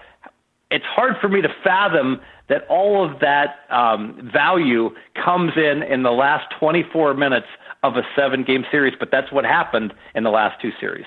It's 0.72 0.84
hard 0.84 1.14
for 1.20 1.28
me 1.28 1.42
to 1.42 1.48
fathom 1.62 2.20
that 2.48 2.66
all 2.68 3.04
of 3.04 3.20
that 3.20 3.56
um, 3.70 4.30
value 4.32 4.90
comes 5.14 5.52
in 5.56 5.82
in 5.82 6.02
the 6.02 6.10
last 6.10 6.52
24 6.58 7.14
minutes 7.14 7.46
of 7.82 7.96
a 7.96 8.02
seven 8.16 8.44
game 8.44 8.64
series, 8.70 8.94
but 8.98 9.10
that's 9.10 9.30
what 9.32 9.44
happened 9.44 9.92
in 10.14 10.24
the 10.24 10.30
last 10.30 10.60
two 10.60 10.70
series. 10.80 11.06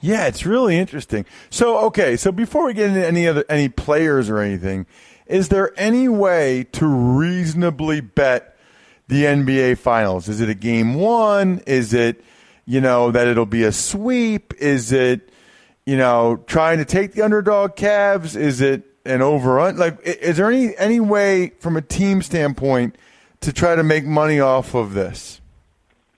Yeah, 0.00 0.26
it's 0.26 0.46
really 0.46 0.76
interesting. 0.76 1.26
So, 1.50 1.78
okay, 1.86 2.16
so 2.16 2.30
before 2.30 2.66
we 2.66 2.74
get 2.74 2.88
into 2.88 3.06
any 3.06 3.26
other 3.26 3.44
any 3.48 3.68
players 3.68 4.30
or 4.30 4.38
anything, 4.38 4.86
is 5.26 5.48
there 5.48 5.72
any 5.76 6.08
way 6.08 6.66
to 6.72 6.86
reasonably 6.86 8.00
bet 8.00 8.56
the 9.08 9.24
NBA 9.24 9.78
finals? 9.78 10.28
Is 10.28 10.40
it 10.40 10.48
a 10.48 10.54
game 10.54 10.94
1? 10.94 11.62
Is 11.66 11.92
it, 11.94 12.24
you 12.64 12.80
know, 12.80 13.10
that 13.10 13.26
it'll 13.26 13.46
be 13.46 13.64
a 13.64 13.72
sweep? 13.72 14.54
Is 14.58 14.92
it, 14.92 15.30
you 15.88 15.96
know, 15.96 16.44
trying 16.46 16.76
to 16.76 16.84
take 16.84 17.12
the 17.12 17.22
underdog 17.22 17.74
Cavs? 17.74 18.36
Is 18.36 18.60
it 18.60 18.82
an 19.06 19.22
overrun? 19.22 19.78
Like, 19.78 19.98
is 20.04 20.36
there 20.36 20.50
any 20.50 20.76
any 20.76 21.00
way 21.00 21.52
from 21.60 21.78
a 21.78 21.80
team 21.80 22.20
standpoint 22.20 22.96
to 23.40 23.54
try 23.54 23.74
to 23.74 23.82
make 23.82 24.04
money 24.04 24.38
off 24.38 24.74
of 24.74 24.92
this? 24.92 25.40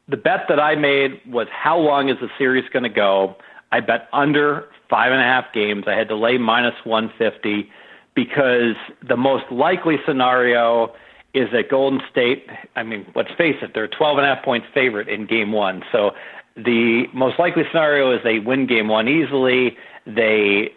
The 0.08 0.16
bet 0.16 0.46
that 0.48 0.58
I 0.58 0.74
made 0.74 1.20
was 1.24 1.46
how 1.52 1.78
long 1.78 2.08
is 2.08 2.16
the 2.20 2.28
series 2.36 2.68
going 2.72 2.82
to 2.82 2.88
go? 2.88 3.36
I 3.70 3.78
bet 3.78 4.08
under 4.12 4.66
five 4.88 5.12
and 5.12 5.20
a 5.20 5.24
half 5.24 5.52
games. 5.54 5.84
I 5.86 5.94
had 5.94 6.08
to 6.08 6.16
lay 6.16 6.36
minus 6.36 6.74
150 6.82 7.70
because 8.16 8.74
the 9.08 9.16
most 9.16 9.44
likely 9.52 9.98
scenario 10.04 10.92
is 11.32 11.48
that 11.52 11.70
Golden 11.70 12.00
State, 12.10 12.48
I 12.74 12.82
mean, 12.82 13.06
let's 13.14 13.30
face 13.38 13.54
it, 13.62 13.70
they're 13.72 13.84
a 13.84 13.88
12 13.88 14.18
and 14.18 14.26
a 14.26 14.34
half 14.34 14.44
points 14.44 14.66
favorite 14.74 15.08
in 15.08 15.26
game 15.26 15.52
one. 15.52 15.84
So 15.92 16.10
the 16.56 17.04
most 17.12 17.38
likely 17.38 17.64
scenario 17.70 18.12
is 18.12 18.20
they 18.24 18.38
win 18.38 18.66
game 18.66 18.88
one 18.88 19.08
easily. 19.08 19.76
They 20.06 20.72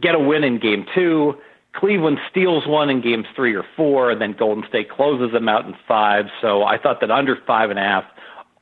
get 0.00 0.14
a 0.14 0.18
win 0.18 0.44
in 0.44 0.58
game 0.58 0.86
two. 0.94 1.34
Cleveland 1.74 2.18
steals 2.30 2.66
one 2.66 2.90
in 2.90 3.00
games 3.00 3.26
three 3.34 3.54
or 3.54 3.64
four, 3.76 4.10
and 4.10 4.20
then 4.20 4.32
Golden 4.32 4.64
State 4.68 4.90
closes 4.90 5.32
them 5.32 5.48
out 5.48 5.64
in 5.64 5.74
five. 5.88 6.26
So 6.40 6.64
I 6.64 6.78
thought 6.78 7.00
that 7.00 7.10
under 7.10 7.36
five 7.46 7.70
and 7.70 7.78
a 7.78 7.82
half 7.82 8.04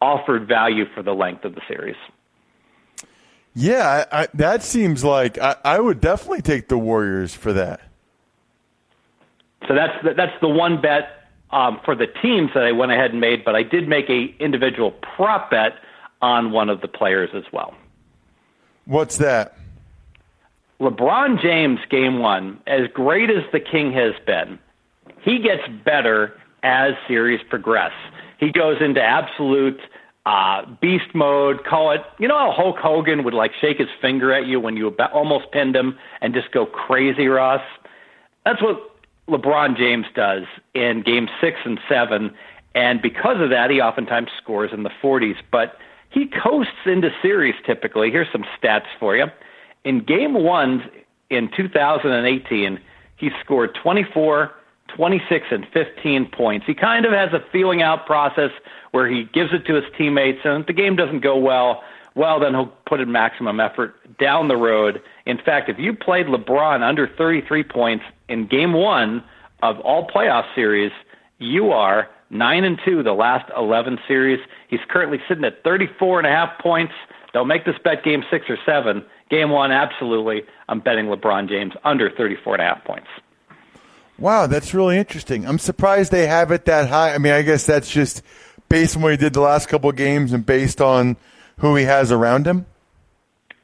offered 0.00 0.46
value 0.46 0.84
for 0.94 1.02
the 1.02 1.12
length 1.12 1.44
of 1.44 1.54
the 1.54 1.60
series. 1.68 1.96
Yeah, 3.54 4.06
I, 4.12 4.22
I, 4.22 4.28
that 4.34 4.62
seems 4.62 5.02
like 5.02 5.36
I, 5.38 5.56
I, 5.64 5.80
would 5.80 6.00
definitely 6.00 6.42
take 6.42 6.68
the 6.68 6.78
Warriors 6.78 7.34
for 7.34 7.52
that. 7.52 7.80
So 9.66 9.74
that's 9.74 10.04
the, 10.04 10.14
that's 10.14 10.40
the 10.40 10.48
one 10.48 10.80
bet 10.80 11.26
um, 11.50 11.80
for 11.84 11.96
the 11.96 12.06
teams 12.06 12.50
that 12.54 12.62
I 12.62 12.70
went 12.70 12.92
ahead 12.92 13.10
and 13.10 13.20
made, 13.20 13.44
but 13.44 13.56
I 13.56 13.64
did 13.64 13.88
make 13.88 14.08
a 14.08 14.34
individual 14.38 14.92
prop 14.92 15.50
bet 15.50 15.72
on 16.22 16.52
one 16.52 16.68
of 16.68 16.80
the 16.80 16.88
players 16.88 17.30
as 17.34 17.44
well. 17.52 17.74
What's 18.84 19.18
that? 19.18 19.56
LeBron 20.80 21.40
James, 21.42 21.78
game 21.90 22.18
one, 22.18 22.58
as 22.66 22.88
great 22.94 23.28
as 23.30 23.44
the 23.52 23.60
King 23.60 23.92
has 23.92 24.14
been, 24.26 24.58
he 25.22 25.38
gets 25.38 25.62
better 25.84 26.38
as 26.62 26.94
series 27.06 27.40
progress. 27.48 27.92
He 28.38 28.50
goes 28.50 28.80
into 28.80 29.02
absolute 29.02 29.80
uh, 30.24 30.64
beast 30.80 31.14
mode. 31.14 31.64
Call 31.64 31.90
it, 31.90 32.00
you 32.18 32.28
know 32.28 32.38
how 32.38 32.52
Hulk 32.52 32.78
Hogan 32.78 33.24
would 33.24 33.34
like 33.34 33.52
shake 33.60 33.78
his 33.78 33.88
finger 34.00 34.32
at 34.32 34.46
you 34.46 34.58
when 34.58 34.76
you 34.76 34.88
almost 35.12 35.50
pinned 35.52 35.76
him 35.76 35.98
and 36.20 36.32
just 36.32 36.50
go 36.50 36.64
crazy, 36.64 37.26
Ross? 37.26 37.62
That's 38.44 38.62
what 38.62 38.80
LeBron 39.28 39.76
James 39.76 40.06
does 40.14 40.44
in 40.74 41.02
game 41.02 41.28
six 41.40 41.58
and 41.64 41.78
seven. 41.88 42.34
And 42.74 43.02
because 43.02 43.40
of 43.40 43.50
that, 43.50 43.70
he 43.70 43.80
oftentimes 43.80 44.28
scores 44.42 44.70
in 44.72 44.82
the 44.82 44.90
40s. 45.02 45.36
But 45.50 45.76
he 46.10 46.26
coasts 46.26 46.72
into 46.86 47.10
series 47.22 47.54
typically. 47.64 48.10
Here's 48.10 48.30
some 48.32 48.44
stats 48.60 48.86
for 48.98 49.16
you. 49.16 49.26
In 49.84 50.04
game 50.04 50.34
one 50.34 50.90
in 51.30 51.50
2018, 51.56 52.78
he 53.16 53.30
scored 53.42 53.74
24, 53.82 54.50
26, 54.94 55.46
and 55.50 55.66
15 55.72 56.26
points. 56.26 56.66
He 56.66 56.74
kind 56.74 57.06
of 57.06 57.12
has 57.12 57.32
a 57.32 57.42
feeling 57.52 57.80
out 57.80 58.06
process 58.06 58.50
where 58.90 59.08
he 59.08 59.24
gives 59.32 59.52
it 59.52 59.64
to 59.66 59.74
his 59.74 59.84
teammates, 59.96 60.40
and 60.44 60.62
if 60.62 60.66
the 60.66 60.72
game 60.72 60.96
doesn't 60.96 61.20
go 61.20 61.36
well, 61.36 61.82
well, 62.16 62.40
then 62.40 62.54
he'll 62.54 62.72
put 62.86 63.00
in 63.00 63.12
maximum 63.12 63.60
effort 63.60 63.94
down 64.18 64.48
the 64.48 64.56
road. 64.56 65.00
In 65.26 65.38
fact, 65.38 65.68
if 65.68 65.78
you 65.78 65.94
played 65.94 66.26
LeBron 66.26 66.82
under 66.82 67.06
33 67.06 67.62
points 67.62 68.04
in 68.28 68.46
game 68.46 68.72
one 68.72 69.22
of 69.62 69.78
all 69.80 70.08
playoff 70.08 70.44
series, 70.54 70.90
you 71.38 71.70
are 71.70 72.08
nine 72.30 72.64
and 72.64 72.80
two 72.84 73.02
the 73.02 73.12
last 73.12 73.50
11 73.56 73.98
series. 74.08 74.40
He's 74.68 74.80
currently 74.88 75.18
sitting 75.28 75.44
at 75.44 75.62
34 75.62 76.20
and 76.20 76.26
a 76.26 76.30
half 76.30 76.58
points. 76.60 76.94
Don't 77.32 77.48
make 77.48 77.64
this 77.64 77.76
bet 77.82 78.02
game 78.02 78.24
six 78.30 78.46
or 78.48 78.58
seven. 78.64 79.04
Game 79.28 79.50
one, 79.50 79.70
absolutely. 79.70 80.42
I'm 80.68 80.80
betting 80.80 81.06
LeBron 81.06 81.48
James 81.48 81.74
under 81.84 82.10
34 82.10 82.54
and 82.54 82.62
a 82.62 82.66
half 82.66 82.84
points. 82.84 83.06
Wow, 84.18 84.46
that's 84.46 84.74
really 84.74 84.98
interesting. 84.98 85.46
I'm 85.46 85.58
surprised 85.58 86.12
they 86.12 86.26
have 86.26 86.50
it 86.50 86.66
that 86.66 86.88
high. 86.88 87.14
I 87.14 87.18
mean, 87.18 87.32
I 87.32 87.42
guess 87.42 87.64
that's 87.64 87.90
just 87.90 88.22
based 88.68 88.96
on 88.96 89.02
what 89.02 89.12
he 89.12 89.16
did 89.16 89.32
the 89.32 89.40
last 89.40 89.68
couple 89.68 89.88
of 89.88 89.96
games 89.96 90.32
and 90.32 90.44
based 90.44 90.80
on 90.80 91.16
who 91.58 91.76
he 91.76 91.84
has 91.84 92.12
around 92.12 92.46
him. 92.46 92.66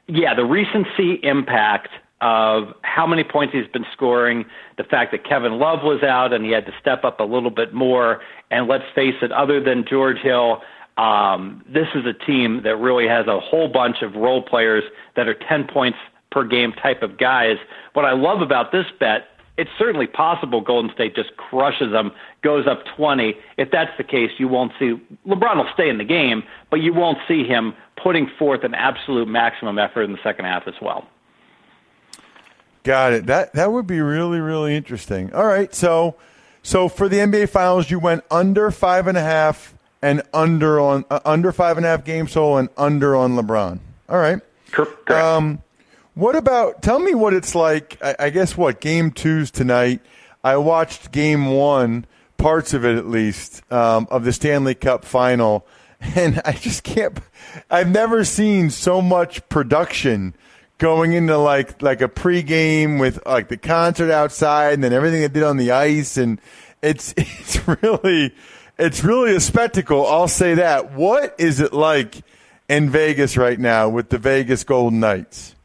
Yeah, 0.07 0.33
the 0.33 0.45
recency 0.45 1.19
impact 1.21 1.89
of 2.21 2.73
how 2.81 3.05
many 3.05 3.23
points 3.23 3.53
he's 3.53 3.67
been 3.67 3.85
scoring, 3.93 4.45
the 4.77 4.83
fact 4.83 5.11
that 5.11 5.23
Kevin 5.23 5.59
Love 5.59 5.79
was 5.83 6.01
out 6.03 6.33
and 6.33 6.43
he 6.43 6.51
had 6.51 6.65
to 6.65 6.71
step 6.81 7.03
up 7.03 7.19
a 7.19 7.23
little 7.23 7.51
bit 7.51 7.73
more. 7.73 8.21
And 8.49 8.67
let's 8.67 8.85
face 8.95 9.15
it, 9.21 9.31
other 9.31 9.63
than 9.63 9.85
George 9.87 10.17
Hill, 10.17 10.61
um, 10.97 11.63
this 11.71 11.87
is 11.93 12.05
a 12.05 12.13
team 12.13 12.61
that 12.63 12.77
really 12.77 13.07
has 13.07 13.27
a 13.27 13.39
whole 13.39 13.67
bunch 13.67 14.01
of 14.01 14.15
role 14.15 14.41
players 14.41 14.83
that 15.15 15.27
are 15.27 15.35
10 15.35 15.67
points 15.67 15.97
per 16.31 16.43
game 16.43 16.73
type 16.73 17.03
of 17.03 17.17
guys. 17.17 17.57
What 17.93 18.05
I 18.05 18.13
love 18.13 18.41
about 18.41 18.71
this 18.71 18.85
bet, 18.99 19.27
it's 19.57 19.69
certainly 19.77 20.07
possible 20.07 20.61
Golden 20.61 20.91
State 20.93 21.15
just 21.15 21.37
crushes 21.37 21.91
them, 21.91 22.11
goes 22.43 22.67
up 22.67 22.83
20. 22.95 23.35
If 23.57 23.69
that's 23.71 23.95
the 23.97 24.03
case, 24.03 24.31
you 24.37 24.47
won't 24.47 24.71
see 24.79 24.99
LeBron 25.27 25.57
will 25.57 25.69
stay 25.73 25.89
in 25.89 25.99
the 25.99 26.03
game, 26.03 26.43
but 26.71 26.81
you 26.81 26.93
won't 26.93 27.19
see 27.27 27.43
him 27.43 27.73
putting 28.01 28.29
forth 28.37 28.63
an 28.63 28.73
absolute 28.73 29.27
maximum 29.27 29.77
effort 29.77 30.03
in 30.03 30.11
the 30.11 30.19
second 30.23 30.45
half 30.45 30.67
as 30.67 30.75
well. 30.81 31.07
Got 32.87 33.11
it. 33.11 33.25
That 33.25 33.51
that 33.51 33.69
would 33.73 33.85
be 33.85 33.99
really 33.99 34.39
really 34.39 34.73
interesting. 34.73 35.33
All 35.33 35.45
right, 35.45 35.75
so 35.75 36.15
so 36.63 36.87
for 36.87 37.09
the 37.09 37.17
NBA 37.17 37.49
Finals, 37.49 37.91
you 37.91 37.99
went 37.99 38.23
under 38.31 38.71
five 38.71 39.07
and 39.07 39.17
a 39.17 39.21
half 39.21 39.73
and 40.01 40.21
under 40.33 40.79
on 40.79 41.03
uh, 41.11 41.19
under 41.25 41.51
five 41.51 41.75
and 41.75 41.85
a 41.85 41.89
half 41.89 42.05
games 42.05 42.31
total 42.31 42.55
and 42.55 42.69
under 42.77 43.13
on 43.13 43.35
LeBron. 43.35 43.79
All 44.07 44.17
right. 44.17 44.39
Correct. 44.71 45.11
Um, 45.11 45.61
what 46.13 46.37
about? 46.37 46.81
Tell 46.81 46.99
me 46.99 47.13
what 47.13 47.33
it's 47.33 47.53
like. 47.53 47.97
I, 48.01 48.15
I 48.19 48.29
guess 48.29 48.55
what 48.55 48.79
game 48.79 49.11
two's 49.11 49.51
tonight. 49.51 49.99
I 50.41 50.55
watched 50.55 51.11
game 51.11 51.47
one, 51.47 52.05
parts 52.37 52.73
of 52.73 52.85
it 52.85 52.97
at 52.97 53.09
least, 53.09 53.69
um, 53.69 54.07
of 54.09 54.23
the 54.23 54.31
Stanley 54.31 54.75
Cup 54.75 55.03
final, 55.03 55.67
and 55.99 56.41
I 56.45 56.53
just 56.53 56.83
can't. 56.83 57.19
I've 57.69 57.89
never 57.89 58.23
seen 58.23 58.69
so 58.69 59.01
much 59.01 59.49
production 59.49 60.35
going 60.77 61.13
into 61.13 61.37
like 61.37 61.81
like 61.81 62.01
a 62.01 62.07
pregame 62.07 62.99
with 62.99 63.25
like 63.25 63.47
the 63.47 63.57
concert 63.57 64.11
outside 64.11 64.73
and 64.73 64.83
then 64.83 64.93
everything 64.93 65.21
they 65.21 65.27
did 65.27 65.43
on 65.43 65.57
the 65.57 65.71
ice 65.71 66.17
and 66.17 66.39
it's 66.81 67.13
it's 67.17 67.67
really 67.67 68.33
it's 68.77 69.03
really 69.03 69.35
a 69.35 69.39
spectacle. 69.39 70.05
I'll 70.05 70.27
say 70.27 70.55
that. 70.55 70.93
What 70.93 71.35
is 71.39 71.59
it 71.59 71.73
like 71.73 72.23
in 72.69 72.89
Vegas 72.89 73.37
right 73.37 73.59
now 73.59 73.89
with 73.89 74.09
the 74.09 74.17
Vegas 74.17 74.63
Golden 74.63 74.99
Knights? 74.99 75.55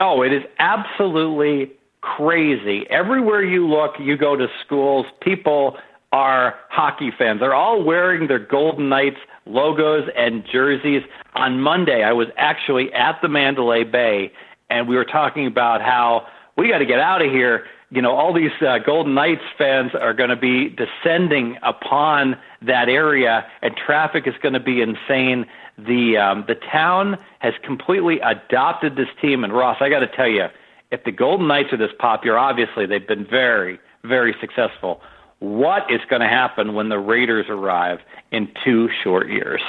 Oh, 0.00 0.22
it 0.22 0.32
is 0.32 0.44
absolutely 0.58 1.72
crazy. 2.00 2.86
Everywhere 2.88 3.42
you 3.42 3.66
look, 3.66 3.94
you 3.98 4.16
go 4.16 4.36
to 4.36 4.46
schools, 4.64 5.06
people 5.20 5.76
are 6.12 6.54
hockey 6.70 7.10
fans. 7.18 7.40
They're 7.40 7.54
all 7.54 7.82
wearing 7.82 8.28
their 8.28 8.38
Golden 8.38 8.88
Knights 8.88 9.18
logos 9.48 10.08
and 10.16 10.44
jerseys. 10.50 11.02
On 11.34 11.60
Monday, 11.60 12.02
I 12.02 12.12
was 12.12 12.28
actually 12.36 12.92
at 12.92 13.20
the 13.22 13.28
Mandalay 13.28 13.84
Bay, 13.84 14.32
and 14.70 14.88
we 14.88 14.96
were 14.96 15.04
talking 15.04 15.46
about 15.46 15.80
how 15.80 16.26
we 16.56 16.68
got 16.68 16.78
to 16.78 16.86
get 16.86 17.00
out 17.00 17.24
of 17.24 17.30
here. 17.30 17.64
You 17.90 18.02
know, 18.02 18.14
all 18.14 18.34
these 18.34 18.50
uh, 18.60 18.78
Golden 18.78 19.14
Knights 19.14 19.42
fans 19.56 19.92
are 19.94 20.12
going 20.12 20.28
to 20.28 20.36
be 20.36 20.68
descending 20.68 21.56
upon 21.62 22.36
that 22.62 22.88
area, 22.88 23.46
and 23.62 23.74
traffic 23.76 24.26
is 24.26 24.34
going 24.42 24.52
to 24.52 24.60
be 24.60 24.82
insane. 24.82 25.46
The 25.78 26.18
um, 26.18 26.44
the 26.46 26.56
town 26.56 27.16
has 27.38 27.54
completely 27.64 28.20
adopted 28.20 28.96
this 28.96 29.08
team, 29.22 29.44
and 29.44 29.52
Ross, 29.52 29.78
I 29.80 29.88
got 29.88 30.00
to 30.00 30.08
tell 30.08 30.28
you, 30.28 30.46
if 30.90 31.04
the 31.04 31.12
Golden 31.12 31.46
Knights 31.46 31.72
are 31.72 31.76
this 31.76 31.92
popular, 31.98 32.38
obviously 32.38 32.84
they've 32.84 33.06
been 33.06 33.26
very, 33.26 33.78
very 34.04 34.34
successful. 34.40 35.00
What 35.40 35.90
is 35.90 36.00
going 36.10 36.20
to 36.20 36.28
happen 36.28 36.74
when 36.74 36.88
the 36.88 36.98
Raiders 36.98 37.46
arrive 37.48 38.00
in 38.32 38.50
two 38.64 38.88
short 39.04 39.28
years? 39.28 39.62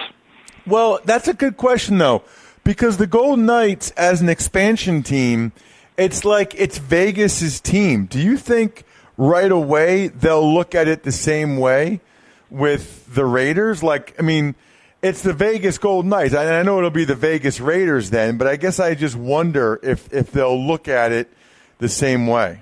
Well, 0.65 0.99
that's 1.05 1.27
a 1.27 1.33
good 1.33 1.57
question, 1.57 1.97
though, 1.97 2.23
because 2.63 2.97
the 2.97 3.07
Golden 3.07 3.45
Knights, 3.45 3.91
as 3.91 4.21
an 4.21 4.29
expansion 4.29 5.03
team, 5.03 5.51
it's 5.97 6.25
like 6.25 6.55
it's 6.55 6.77
Vegas's 6.77 7.59
team. 7.59 8.05
Do 8.05 8.19
you 8.19 8.38
think 8.38 8.83
right 9.17 9.51
away 9.51 10.07
they'll 10.07 10.53
look 10.53 10.73
at 10.73 10.88
it 10.88 11.03
the 11.03 11.11
same 11.11 11.57
way 11.57 12.01
with 12.49 13.13
the 13.13 13.25
Raiders? 13.25 13.83
Like, 13.83 14.15
I 14.17 14.23
mean, 14.23 14.55
it's 15.01 15.21
the 15.21 15.33
Vegas 15.33 15.77
Golden 15.77 16.09
Knights. 16.09 16.33
I, 16.33 16.59
I 16.59 16.63
know 16.63 16.77
it'll 16.77 16.89
be 16.89 17.05
the 17.05 17.15
Vegas 17.15 17.59
Raiders 17.59 18.09
then, 18.09 18.38
but 18.38 18.47
I 18.47 18.55
guess 18.55 18.79
I 18.79 18.95
just 18.95 19.15
wonder 19.15 19.79
if 19.83 20.11
if 20.13 20.31
they'll 20.31 20.65
look 20.65 20.88
at 20.88 21.11
it 21.11 21.31
the 21.77 21.89
same 21.89 22.27
way. 22.27 22.61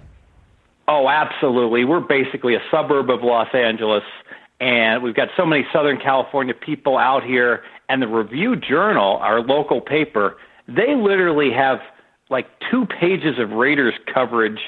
Oh, 0.88 1.10
absolutely. 1.10 1.84
We're 1.84 2.00
basically 2.00 2.56
a 2.56 2.62
suburb 2.72 3.10
of 3.10 3.22
Los 3.22 3.54
Angeles, 3.54 4.04
and 4.60 5.04
we've 5.04 5.16
got 5.16 5.30
so 5.36 5.46
many 5.46 5.66
Southern 5.74 6.00
California 6.00 6.54
people 6.54 6.98
out 6.98 7.24
here. 7.24 7.64
And 7.90 8.02
the 8.02 8.08
Review 8.08 8.56
Journal, 8.56 9.18
our 9.18 9.42
local 9.42 9.82
paper, 9.82 10.38
they 10.68 10.96
literally 10.96 11.52
have 11.52 11.80
like 12.30 12.48
two 12.70 12.86
pages 12.86 13.40
of 13.40 13.52
Raiders 13.52 13.94
coverage 14.14 14.60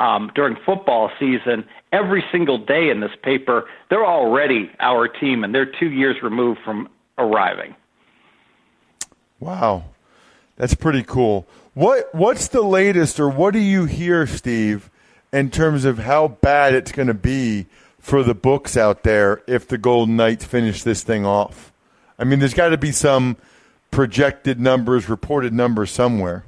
um, 0.00 0.30
during 0.34 0.56
football 0.64 1.10
season 1.18 1.64
every 1.92 2.24
single 2.32 2.58
day 2.58 2.90
in 2.90 3.00
this 3.00 3.12
paper. 3.22 3.64
They're 3.90 4.06
already 4.06 4.70
our 4.80 5.08
team, 5.08 5.44
and 5.44 5.54
they're 5.54 5.70
two 5.70 5.90
years 5.90 6.16
removed 6.22 6.60
from 6.64 6.88
arriving. 7.18 7.74
Wow, 9.40 9.84
that's 10.56 10.74
pretty 10.74 11.02
cool. 11.02 11.46
What 11.74 12.14
What's 12.14 12.48
the 12.48 12.62
latest, 12.62 13.20
or 13.20 13.28
what 13.28 13.52
do 13.52 13.60
you 13.60 13.84
hear, 13.84 14.26
Steve, 14.26 14.90
in 15.34 15.50
terms 15.50 15.84
of 15.84 15.98
how 15.98 16.28
bad 16.28 16.74
it's 16.74 16.92
going 16.92 17.08
to 17.08 17.14
be 17.14 17.66
for 17.98 18.22
the 18.22 18.34
books 18.34 18.76
out 18.76 19.02
there 19.02 19.42
if 19.48 19.66
the 19.66 19.76
Golden 19.76 20.14
Knights 20.14 20.44
finish 20.44 20.84
this 20.84 21.02
thing 21.02 21.26
off? 21.26 21.72
I 22.18 22.24
mean, 22.24 22.38
there's 22.38 22.54
got 22.54 22.68
to 22.68 22.78
be 22.78 22.92
some 22.92 23.36
projected 23.90 24.60
numbers, 24.60 25.08
reported 25.08 25.52
numbers 25.52 25.90
somewhere. 25.90 26.44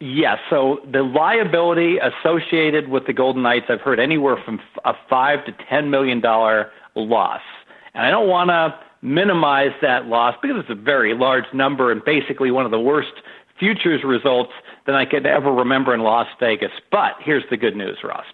Yes. 0.00 0.38
So 0.48 0.80
the 0.90 1.02
liability 1.02 1.98
associated 1.98 2.88
with 2.88 3.06
the 3.06 3.12
Golden 3.12 3.42
Knights, 3.42 3.66
I've 3.68 3.82
heard 3.82 4.00
anywhere 4.00 4.38
from 4.42 4.60
a 4.86 4.94
five 5.10 5.44
to 5.44 5.52
ten 5.68 5.90
million 5.90 6.20
dollar 6.20 6.72
loss, 6.94 7.42
and 7.92 8.06
I 8.06 8.10
don't 8.10 8.28
want 8.28 8.48
to 8.48 8.78
minimize 9.02 9.72
that 9.82 10.06
loss 10.06 10.36
because 10.40 10.56
it's 10.58 10.70
a 10.70 10.74
very 10.74 11.14
large 11.14 11.44
number 11.52 11.92
and 11.92 12.02
basically 12.02 12.50
one 12.50 12.64
of 12.64 12.70
the 12.70 12.80
worst 12.80 13.12
futures 13.58 14.02
results 14.04 14.52
than 14.86 14.94
I 14.94 15.04
could 15.04 15.26
ever 15.26 15.52
remember 15.52 15.94
in 15.94 16.00
Las 16.00 16.28
Vegas. 16.38 16.72
But 16.90 17.12
here's 17.20 17.44
the 17.50 17.56
good 17.56 17.76
news, 17.76 17.98
Ross. 18.02 18.26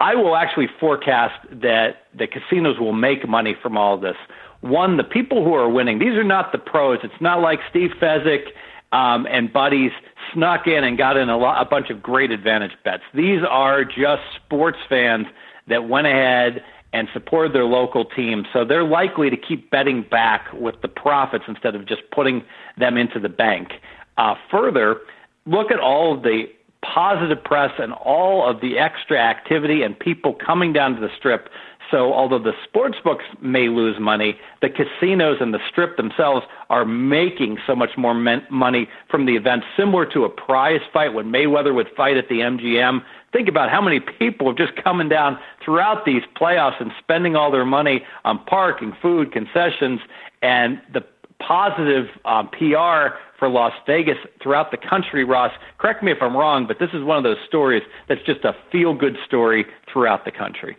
I 0.00 0.14
will 0.14 0.36
actually 0.36 0.68
forecast 0.78 1.34
that 1.50 2.06
the 2.16 2.26
casinos 2.26 2.78
will 2.78 2.92
make 2.92 3.26
money 3.26 3.56
from 3.60 3.78
all 3.78 3.96
this. 3.96 4.16
One, 4.60 4.96
the 4.96 5.04
people 5.04 5.44
who 5.44 5.54
are 5.54 5.68
winning, 5.68 5.98
these 5.98 6.14
are 6.14 6.24
not 6.24 6.52
the 6.52 6.58
pros. 6.58 6.98
It's 7.02 7.20
not 7.20 7.40
like 7.40 7.60
Steve 7.70 7.92
Fezzik 8.00 8.48
um, 8.92 9.26
and 9.30 9.52
buddies 9.52 9.92
snuck 10.32 10.66
in 10.66 10.84
and 10.84 10.98
got 10.98 11.16
in 11.16 11.28
a, 11.28 11.36
lot, 11.36 11.64
a 11.64 11.68
bunch 11.68 11.90
of 11.90 12.02
great 12.02 12.30
advantage 12.30 12.72
bets. 12.84 13.02
These 13.14 13.40
are 13.48 13.84
just 13.84 14.22
sports 14.44 14.78
fans 14.88 15.26
that 15.68 15.88
went 15.88 16.06
ahead 16.06 16.62
and 16.92 17.08
supported 17.12 17.52
their 17.52 17.64
local 17.64 18.04
team. 18.04 18.46
So 18.52 18.64
they're 18.64 18.84
likely 18.84 19.28
to 19.30 19.36
keep 19.36 19.70
betting 19.70 20.02
back 20.02 20.46
with 20.52 20.80
the 20.82 20.88
profits 20.88 21.44
instead 21.48 21.74
of 21.74 21.86
just 21.86 22.02
putting 22.10 22.42
them 22.78 22.96
into 22.96 23.18
the 23.18 23.28
bank. 23.28 23.72
Uh, 24.16 24.34
further, 24.50 25.00
look 25.46 25.70
at 25.70 25.80
all 25.80 26.14
of 26.14 26.22
the 26.22 26.44
positive 26.82 27.42
press 27.42 27.72
and 27.78 27.92
all 27.92 28.48
of 28.48 28.60
the 28.60 28.78
extra 28.78 29.18
activity 29.18 29.82
and 29.82 29.98
people 29.98 30.34
coming 30.34 30.72
down 30.72 30.94
to 30.94 31.00
the 31.00 31.10
strip. 31.16 31.48
So, 31.90 32.12
although 32.12 32.40
the 32.40 32.52
sports 32.64 32.96
books 33.02 33.24
may 33.40 33.68
lose 33.68 34.00
money, 34.00 34.36
the 34.60 34.68
casinos 34.68 35.38
and 35.40 35.54
the 35.54 35.60
strip 35.70 35.96
themselves 35.96 36.44
are 36.68 36.84
making 36.84 37.58
so 37.64 37.76
much 37.76 37.90
more 37.96 38.12
money 38.12 38.88
from 39.08 39.26
the 39.26 39.36
event, 39.36 39.62
similar 39.76 40.04
to 40.06 40.24
a 40.24 40.28
prize 40.28 40.80
fight 40.92 41.14
when 41.14 41.26
Mayweather 41.26 41.72
would 41.74 41.88
fight 41.96 42.16
at 42.16 42.28
the 42.28 42.40
MGM. 42.40 43.02
Think 43.32 43.48
about 43.48 43.70
how 43.70 43.80
many 43.80 44.00
people 44.00 44.48
are 44.48 44.54
just 44.54 44.74
coming 44.82 45.08
down 45.08 45.38
throughout 45.64 46.04
these 46.04 46.22
playoffs 46.34 46.80
and 46.80 46.90
spending 46.98 47.36
all 47.36 47.52
their 47.52 47.64
money 47.64 48.04
on 48.24 48.44
parking, 48.46 48.96
food, 49.00 49.30
concessions, 49.30 50.00
and 50.42 50.80
the 50.92 51.02
positive 51.38 52.06
um, 52.24 52.48
PR 52.48 53.16
for 53.38 53.48
Las 53.48 53.72
Vegas 53.86 54.16
throughout 54.42 54.70
the 54.70 54.76
country, 54.76 55.24
Ross. 55.24 55.52
Correct 55.78 56.02
me 56.02 56.12
if 56.12 56.18
I'm 56.20 56.36
wrong, 56.36 56.66
but 56.66 56.78
this 56.78 56.90
is 56.92 57.04
one 57.04 57.18
of 57.18 57.24
those 57.24 57.36
stories 57.46 57.82
that's 58.08 58.22
just 58.22 58.44
a 58.44 58.54
feel 58.72 58.94
good 58.94 59.16
story 59.26 59.66
throughout 59.92 60.24
the 60.24 60.32
country. 60.32 60.76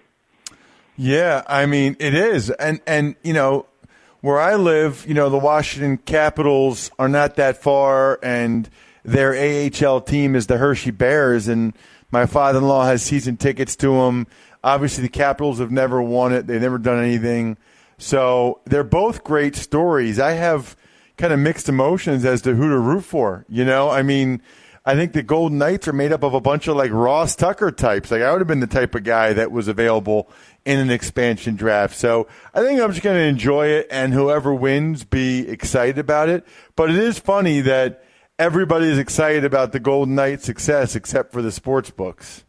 Yeah, 0.97 1.43
I 1.47 1.67
mean 1.67 1.95
it 1.99 2.15
is, 2.15 2.49
and 2.49 2.81
and 2.87 3.15
you 3.23 3.33
know 3.33 3.67
where 4.21 4.39
I 4.39 4.55
live, 4.55 5.05
you 5.07 5.13
know 5.13 5.29
the 5.29 5.37
Washington 5.37 5.97
Capitals 5.97 6.89
are 6.97 7.07
not 7.07 7.35
that 7.35 7.61
far, 7.61 8.19
and 8.23 8.67
their 9.05 9.33
AHL 9.35 10.01
team 10.01 10.35
is 10.35 10.47
the 10.47 10.57
Hershey 10.57 10.91
Bears, 10.91 11.47
and 11.47 11.73
my 12.11 12.25
father-in-law 12.25 12.85
has 12.85 13.03
season 13.03 13.37
tickets 13.37 13.75
to 13.77 13.93
them. 13.93 14.25
Obviously, 14.63 15.03
the 15.03 15.09
Capitals 15.09 15.59
have 15.59 15.71
never 15.71 16.01
won 16.01 16.33
it; 16.33 16.47
they've 16.47 16.59
never 16.59 16.79
done 16.79 17.03
anything. 17.03 17.57
So 17.97 18.61
they're 18.65 18.83
both 18.83 19.23
great 19.23 19.55
stories. 19.55 20.19
I 20.19 20.31
have 20.31 20.75
kind 21.17 21.33
of 21.33 21.39
mixed 21.39 21.67
emotions 21.67 22.25
as 22.25 22.41
to 22.43 22.55
who 22.55 22.69
to 22.69 22.77
root 22.77 23.03
for. 23.03 23.45
You 23.49 23.65
know, 23.65 23.89
I 23.89 24.03
mean, 24.03 24.41
I 24.85 24.95
think 24.95 25.13
the 25.13 25.23
Golden 25.23 25.57
Knights 25.57 25.87
are 25.87 25.93
made 25.93 26.13
up 26.13 26.23
of 26.23 26.33
a 26.33 26.39
bunch 26.39 26.67
of 26.67 26.77
like 26.77 26.91
Ross 26.91 27.35
Tucker 27.35 27.71
types. 27.71 28.11
Like 28.11 28.21
I 28.21 28.31
would 28.31 28.39
have 28.39 28.47
been 28.47 28.59
the 28.59 28.67
type 28.67 28.95
of 28.95 29.03
guy 29.03 29.33
that 29.33 29.51
was 29.51 29.67
available 29.67 30.29
in 30.63 30.79
an 30.79 30.91
expansion 30.91 31.55
draft. 31.55 31.95
So 31.95 32.27
I 32.53 32.61
think 32.61 32.79
I'm 32.79 32.91
just 32.91 33.03
going 33.03 33.17
to 33.17 33.23
enjoy 33.23 33.67
it, 33.67 33.87
and 33.89 34.13
whoever 34.13 34.53
wins, 34.53 35.03
be 35.03 35.47
excited 35.47 35.97
about 35.97 36.29
it. 36.29 36.45
But 36.75 36.89
it 36.89 36.97
is 36.97 37.19
funny 37.19 37.61
that 37.61 38.03
everybody 38.37 38.87
is 38.87 38.97
excited 38.97 39.43
about 39.43 39.71
the 39.71 39.79
Golden 39.79 40.15
Knights' 40.15 40.45
success 40.45 40.95
except 40.95 41.33
for 41.33 41.41
the 41.41 41.51
sports 41.51 41.89
books. 41.89 42.43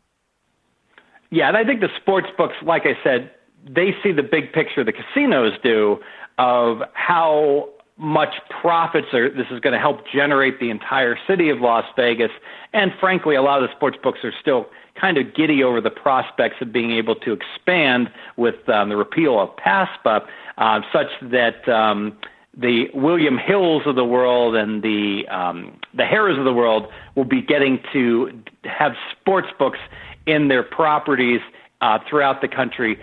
Yeah, 1.31 1.49
and 1.49 1.57
I 1.57 1.65
think 1.65 1.81
the 1.81 1.91
sports 2.01 2.29
books, 2.37 2.55
like 2.63 2.83
I 2.85 3.03
said, 3.03 3.31
they 3.69 3.95
see 4.03 4.13
the 4.13 4.23
big 4.23 4.53
picture 4.53 4.85
the 4.85 4.93
casinos 4.93 5.53
do 5.63 5.99
of 6.39 6.83
how 6.95 7.69
much 7.97 8.35
profits 8.61 9.09
are 9.13 9.29
this 9.29 9.47
is 9.51 9.61
going 9.61 9.73
to 9.73 9.79
help 9.79 10.07
generate 10.13 10.61
the 10.61 10.71
entire 10.71 11.17
city 11.27 11.51
of 11.51 11.61
Las 11.61 11.85
Vegas. 11.97 12.31
And 12.73 12.93
frankly 13.01 13.35
a 13.35 13.43
lot 13.43 13.63
of 13.63 13.69
the 13.69 13.75
sports 13.75 13.99
books 14.03 14.21
are 14.23 14.33
still 14.41 14.67
kind 15.01 15.17
of 15.19 15.35
giddy 15.35 15.63
over 15.63 15.81
the 15.81 15.91
prospects 15.91 16.57
of 16.61 16.73
being 16.73 16.93
able 16.93 17.15
to 17.17 17.33
expand 17.33 18.11
with 18.37 18.69
um, 18.69 18.89
the 18.89 18.97
repeal 18.97 19.41
of 19.41 19.51
PASPA 19.57 20.27
uh, 20.59 20.81
such 20.93 21.09
that 21.23 21.69
um, 21.69 22.17
the 22.57 22.89
William 22.95 23.39
Hills 23.39 23.83
of 23.87 23.95
the 23.95 24.05
world 24.05 24.57
and 24.57 24.83
the 24.83 25.23
um, 25.29 25.79
the 25.95 26.03
Harrahs 26.03 26.39
of 26.39 26.45
the 26.45 26.53
world 26.53 26.89
will 27.15 27.25
be 27.25 27.41
getting 27.41 27.81
to 27.93 28.43
have 28.65 28.93
sports 29.13 29.49
books 29.59 29.79
in 30.27 30.49
their 30.49 30.63
properties 30.63 31.41
uh, 31.81 31.99
throughout 32.09 32.41
the 32.41 32.49
country 32.49 32.99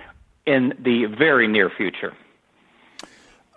in 0.46 0.74
the 0.80 1.06
very 1.06 1.48
near 1.48 1.70
future. 1.70 2.14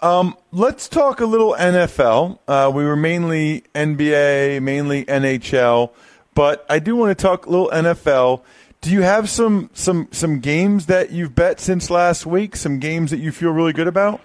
Um, 0.00 0.36
let's 0.52 0.88
talk 0.88 1.20
a 1.20 1.26
little 1.26 1.54
NFL. 1.54 2.38
Uh, 2.46 2.70
we 2.72 2.84
were 2.84 2.96
mainly 2.96 3.64
NBA, 3.74 4.62
mainly 4.62 5.04
NHL, 5.04 5.90
but 6.34 6.64
I 6.68 6.78
do 6.78 6.94
want 6.94 7.16
to 7.16 7.20
talk 7.20 7.46
a 7.46 7.50
little 7.50 7.68
NFL. 7.70 8.42
Do 8.80 8.92
you 8.92 9.02
have 9.02 9.28
some 9.28 9.70
some 9.72 10.06
some 10.12 10.38
games 10.38 10.86
that 10.86 11.10
you've 11.10 11.34
bet 11.34 11.58
since 11.58 11.90
last 11.90 12.26
week? 12.26 12.54
Some 12.54 12.78
games 12.78 13.10
that 13.10 13.18
you 13.18 13.32
feel 13.32 13.50
really 13.50 13.72
good 13.72 13.88
about? 13.88 14.20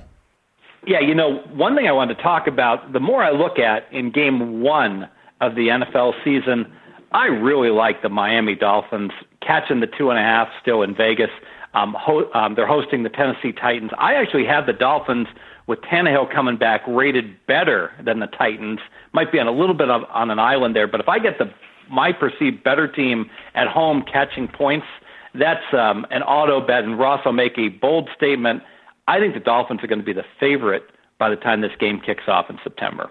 Yeah, 0.85 0.99
you 0.99 1.15
know, 1.15 1.37
one 1.53 1.75
thing 1.75 1.87
I 1.87 1.91
wanted 1.91 2.17
to 2.17 2.23
talk 2.23 2.45
about. 2.45 2.93
The 2.93 2.99
more 2.99 3.23
I 3.23 3.31
look 3.31 3.57
at 3.57 3.91
in 3.91 4.11
Game 4.11 4.61
One 4.61 5.09
of 5.41 5.55
the 5.55 5.69
NFL 5.69 6.13
season, 6.23 6.71
I 7.11 7.25
really 7.27 7.69
like 7.69 8.03
the 8.03 8.09
Miami 8.09 8.53
Dolphins 8.53 9.11
catching 9.41 9.79
the 9.79 9.87
two 9.87 10.09
and 10.11 10.19
a 10.19 10.21
half 10.21 10.49
still 10.61 10.83
in 10.83 10.93
Vegas. 10.93 11.29
Um, 11.73 11.95
ho- 11.97 12.29
um, 12.33 12.55
they're 12.55 12.67
hosting 12.67 13.03
the 13.03 13.09
Tennessee 13.09 13.51
Titans. 13.51 13.91
I 13.97 14.13
actually 14.15 14.45
have 14.45 14.65
the 14.65 14.73
Dolphins 14.73 15.27
with 15.65 15.79
Tannehill 15.81 16.31
coming 16.33 16.57
back 16.57 16.81
rated 16.87 17.35
better 17.47 17.91
than 18.03 18.19
the 18.19 18.27
Titans. 18.27 18.79
Might 19.11 19.31
be 19.31 19.39
on 19.39 19.47
a 19.47 19.51
little 19.51 19.75
bit 19.75 19.89
of, 19.89 20.03
on 20.09 20.29
an 20.29 20.39
island 20.39 20.75
there, 20.75 20.87
but 20.87 20.99
if 20.99 21.09
I 21.09 21.19
get 21.19 21.37
the 21.37 21.51
my 21.89 22.13
perceived 22.13 22.63
better 22.63 22.87
team 22.87 23.29
at 23.55 23.67
home 23.67 24.03
catching 24.03 24.47
points, 24.47 24.87
that's 25.35 25.73
um, 25.73 26.05
an 26.11 26.23
auto 26.23 26.65
bet. 26.65 26.83
And 26.83 26.97
Ross 26.97 27.25
will 27.25 27.33
make 27.33 27.57
a 27.57 27.69
bold 27.69 28.09
statement. 28.15 28.63
I 29.07 29.19
think 29.19 29.33
the 29.33 29.39
Dolphins 29.39 29.83
are 29.83 29.87
going 29.87 29.99
to 29.99 30.05
be 30.05 30.13
the 30.13 30.25
favorite 30.39 30.83
by 31.17 31.29
the 31.29 31.35
time 31.35 31.61
this 31.61 31.75
game 31.79 31.99
kicks 31.99 32.23
off 32.27 32.49
in 32.49 32.57
September. 32.63 33.09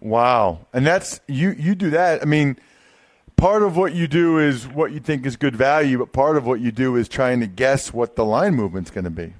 Wow, 0.00 0.66
and 0.72 0.86
that's 0.86 1.20
you. 1.28 1.52
You 1.52 1.74
do 1.74 1.90
that. 1.90 2.22
I 2.22 2.24
mean 2.24 2.56
part 3.36 3.62
of 3.62 3.76
what 3.76 3.94
you 3.94 4.06
do 4.06 4.38
is 4.38 4.66
what 4.66 4.92
you 4.92 5.00
think 5.00 5.26
is 5.26 5.36
good 5.36 5.56
value, 5.56 5.98
but 5.98 6.12
part 6.12 6.36
of 6.36 6.46
what 6.46 6.60
you 6.60 6.72
do 6.72 6.96
is 6.96 7.08
trying 7.08 7.40
to 7.40 7.46
guess 7.46 7.92
what 7.92 8.16
the 8.16 8.24
line 8.24 8.54
movement's 8.54 8.90
going 8.90 9.04
to 9.04 9.10
be. 9.10 9.34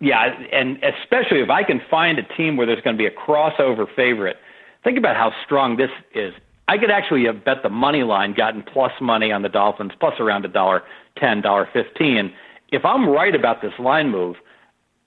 Yeah, 0.00 0.34
and 0.52 0.82
especially 0.82 1.40
if 1.40 1.50
I 1.50 1.62
can 1.62 1.80
find 1.88 2.18
a 2.18 2.22
team 2.36 2.56
where 2.56 2.66
there's 2.66 2.82
going 2.82 2.96
to 2.96 2.98
be 2.98 3.06
a 3.06 3.10
crossover 3.10 3.86
favorite. 3.94 4.36
Think 4.82 4.98
about 4.98 5.14
how 5.16 5.32
strong 5.44 5.76
this 5.76 5.90
is. 6.14 6.34
I 6.66 6.78
could 6.78 6.90
actually 6.90 7.24
have 7.26 7.44
bet 7.44 7.62
the 7.62 7.68
money 7.68 8.02
line, 8.02 8.34
gotten 8.34 8.62
plus 8.62 8.92
money 9.00 9.30
on 9.30 9.42
the 9.42 9.48
Dolphins, 9.48 9.92
plus 10.00 10.14
around 10.18 10.44
a 10.44 10.48
dollar 10.48 10.82
ten, 11.16 11.40
dollar 11.40 11.68
fifteen. 11.72 12.32
If 12.72 12.84
I'm 12.84 13.08
right 13.08 13.34
about 13.34 13.62
this 13.62 13.74
line 13.78 14.10
move, 14.10 14.36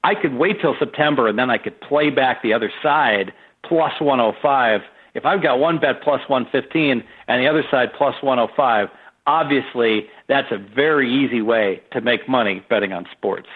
I 0.03 0.13
could 0.15 0.35
wait 0.35 0.61
till 0.61 0.75
September 0.77 1.27
and 1.27 1.37
then 1.37 1.49
I 1.49 1.57
could 1.57 1.81
play 1.81 2.09
back 2.09 2.41
the 2.43 2.53
other 2.53 2.71
side 2.83 3.33
plus 3.63 3.99
105. 3.99 4.81
If 5.15 5.25
I've 5.25 5.41
got 5.41 5.59
one 5.59 5.79
bet 5.79 6.01
plus 6.03 6.21
115 6.27 7.03
and 7.27 7.41
the 7.41 7.47
other 7.47 7.63
side 7.71 7.93
plus 7.97 8.15
105, 8.21 8.89
obviously 9.25 10.07
that's 10.27 10.51
a 10.51 10.57
very 10.57 11.11
easy 11.11 11.41
way 11.41 11.81
to 11.93 12.01
make 12.01 12.29
money 12.29 12.63
betting 12.69 12.93
on 12.93 13.07
sports. 13.11 13.47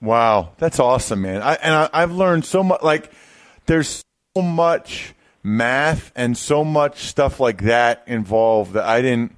Wow, 0.00 0.52
that's 0.58 0.80
awesome, 0.80 1.22
man! 1.22 1.40
I, 1.40 1.54
and 1.54 1.74
I, 1.74 1.90
I've 1.92 2.12
learned 2.12 2.44
so 2.44 2.62
much. 2.62 2.82
Like, 2.82 3.10
there's 3.66 4.04
so 4.36 4.42
much 4.42 5.14
math 5.42 6.12
and 6.14 6.36
so 6.36 6.64
much 6.64 7.04
stuff 7.04 7.40
like 7.40 7.62
that 7.62 8.02
involved 8.06 8.72
that 8.74 8.84
I 8.84 9.00
didn't. 9.00 9.36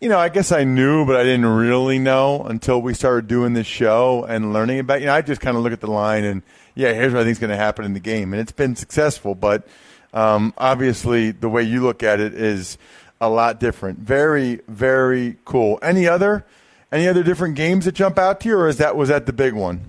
You 0.00 0.10
know, 0.10 0.18
I 0.18 0.28
guess 0.28 0.52
I 0.52 0.64
knew, 0.64 1.06
but 1.06 1.16
I 1.16 1.22
didn't 1.22 1.46
really 1.46 1.98
know 1.98 2.42
until 2.42 2.82
we 2.82 2.92
started 2.92 3.28
doing 3.28 3.54
this 3.54 3.66
show 3.66 4.26
and 4.28 4.52
learning 4.52 4.80
about. 4.80 5.00
You 5.00 5.06
know, 5.06 5.14
I 5.14 5.22
just 5.22 5.40
kind 5.40 5.56
of 5.56 5.62
look 5.62 5.72
at 5.72 5.80
the 5.80 5.90
line 5.90 6.24
and 6.24 6.42
yeah, 6.74 6.92
here's 6.92 7.12
what 7.12 7.20
I 7.20 7.24
think 7.24 7.32
is 7.32 7.38
going 7.38 7.50
to 7.50 7.56
happen 7.56 7.84
in 7.84 7.94
the 7.94 8.00
game, 8.00 8.32
and 8.32 8.40
it's 8.40 8.52
been 8.52 8.76
successful. 8.76 9.34
But 9.34 9.66
um, 10.14 10.54
obviously, 10.56 11.32
the 11.32 11.48
way 11.48 11.62
you 11.64 11.82
look 11.82 12.02
at 12.02 12.20
it 12.20 12.34
is 12.34 12.78
a 13.20 13.28
lot 13.28 13.60
different. 13.60 13.98
Very, 13.98 14.60
very 14.68 15.36
cool. 15.44 15.78
Any 15.82 16.06
other, 16.06 16.46
any 16.92 17.08
other 17.08 17.22
different 17.22 17.56
games 17.56 17.84
that 17.84 17.92
jump 17.92 18.18
out 18.18 18.40
to 18.40 18.48
you, 18.48 18.56
or 18.56 18.68
is 18.68 18.78
that 18.78 18.96
was 18.96 19.08
that 19.08 19.26
the 19.26 19.32
big 19.32 19.54
one? 19.54 19.80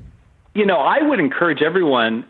You 0.56 0.66
know, 0.66 0.78
I 0.78 1.02
would 1.02 1.20
encourage 1.20 1.62
everyone 1.62 2.26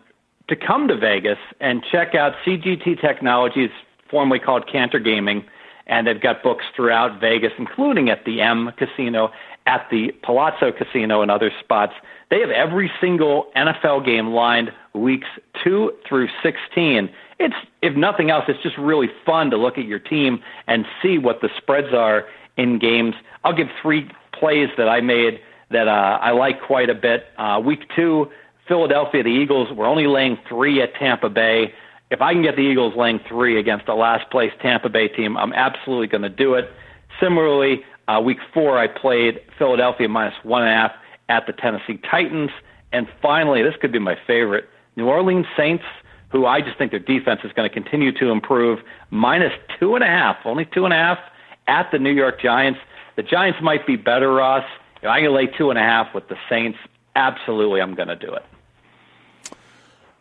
to 0.49 0.55
come 0.55 0.87
to 0.89 0.97
Vegas 0.97 1.37
and 1.59 1.83
check 1.91 2.15
out 2.15 2.33
CGT 2.45 2.99
Technologies, 2.99 3.69
formerly 4.09 4.39
called 4.39 4.69
Cantor 4.69 4.99
Gaming, 4.99 5.45
and 5.87 6.05
they've 6.05 6.21
got 6.21 6.43
books 6.43 6.65
throughout 6.75 7.21
Vegas, 7.21 7.51
including 7.57 8.09
at 8.09 8.25
the 8.25 8.41
M 8.41 8.71
Casino, 8.77 9.31
at 9.67 9.87
the 9.89 10.11
Palazzo 10.21 10.71
Casino, 10.71 11.21
and 11.21 11.31
other 11.31 11.51
spots. 11.63 11.93
They 12.29 12.41
have 12.41 12.49
every 12.49 12.91
single 12.99 13.47
NFL 13.55 14.05
game 14.05 14.29
lined 14.29 14.71
weeks 14.93 15.27
two 15.63 15.93
through 16.07 16.27
16. 16.43 17.09
It's, 17.39 17.55
if 17.81 17.95
nothing 17.95 18.29
else, 18.29 18.45
it's 18.47 18.61
just 18.63 18.77
really 18.77 19.09
fun 19.25 19.49
to 19.51 19.57
look 19.57 19.77
at 19.77 19.85
your 19.85 19.99
team 19.99 20.41
and 20.67 20.85
see 21.01 21.17
what 21.17 21.41
the 21.41 21.49
spreads 21.57 21.93
are 21.93 22.25
in 22.57 22.79
games. 22.79 23.15
I'll 23.43 23.55
give 23.55 23.67
three 23.81 24.09
plays 24.31 24.69
that 24.77 24.87
I 24.87 25.01
made 25.01 25.39
that 25.71 25.87
uh, 25.87 26.19
I 26.21 26.31
like 26.31 26.61
quite 26.61 26.89
a 26.89 26.95
bit. 26.95 27.25
Uh, 27.37 27.61
week 27.63 27.81
two, 27.95 28.29
Philadelphia, 28.67 29.23
the 29.23 29.29
Eagles 29.29 29.71
were 29.75 29.85
only 29.85 30.07
laying 30.07 30.37
three 30.47 30.81
at 30.81 30.93
Tampa 30.95 31.29
Bay. 31.29 31.73
If 32.11 32.21
I 32.21 32.33
can 32.33 32.41
get 32.41 32.55
the 32.55 32.61
Eagles 32.61 32.93
laying 32.95 33.19
three 33.27 33.59
against 33.59 33.85
the 33.85 33.95
last 33.95 34.29
place 34.31 34.51
Tampa 34.61 34.89
Bay 34.89 35.07
team, 35.07 35.35
I'm 35.37 35.53
absolutely 35.53 36.07
going 36.07 36.21
to 36.21 36.29
do 36.29 36.53
it. 36.53 36.71
Similarly, 37.19 37.83
uh, 38.07 38.21
week 38.23 38.37
four, 38.53 38.77
I 38.77 38.87
played 38.87 39.41
Philadelphia 39.57 40.07
minus 40.07 40.35
one 40.43 40.61
and 40.61 40.71
a 40.71 40.73
half 40.73 40.91
at 41.29 41.47
the 41.47 41.53
Tennessee 41.53 41.99
Titans. 42.09 42.51
And 42.91 43.07
finally, 43.21 43.63
this 43.63 43.73
could 43.81 43.91
be 43.91 43.99
my 43.99 44.17
favorite 44.27 44.69
New 44.95 45.07
Orleans 45.07 45.47
Saints, 45.57 45.83
who 46.29 46.45
I 46.45 46.61
just 46.61 46.77
think 46.77 46.91
their 46.91 46.99
defense 46.99 47.41
is 47.43 47.51
going 47.53 47.69
to 47.69 47.73
continue 47.73 48.11
to 48.19 48.29
improve, 48.29 48.79
minus 49.09 49.53
two 49.79 49.95
and 49.95 50.03
a 50.03 50.07
half, 50.07 50.37
only 50.45 50.65
two 50.65 50.85
and 50.85 50.93
a 50.93 50.97
half 50.97 51.19
at 51.67 51.91
the 51.91 51.99
New 51.99 52.11
York 52.11 52.41
Giants. 52.41 52.79
The 53.15 53.23
Giants 53.23 53.59
might 53.61 53.87
be 53.87 53.95
better, 53.95 54.31
Ross. 54.33 54.65
If 55.01 55.07
I 55.07 55.21
can 55.21 55.33
lay 55.33 55.47
two 55.47 55.69
and 55.69 55.79
a 55.79 55.83
half 55.83 56.13
with 56.13 56.27
the 56.27 56.37
Saints, 56.49 56.77
absolutely, 57.15 57.81
I'm 57.81 57.95
going 57.95 58.07
to 58.07 58.15
do 58.15 58.33
it. 58.33 58.43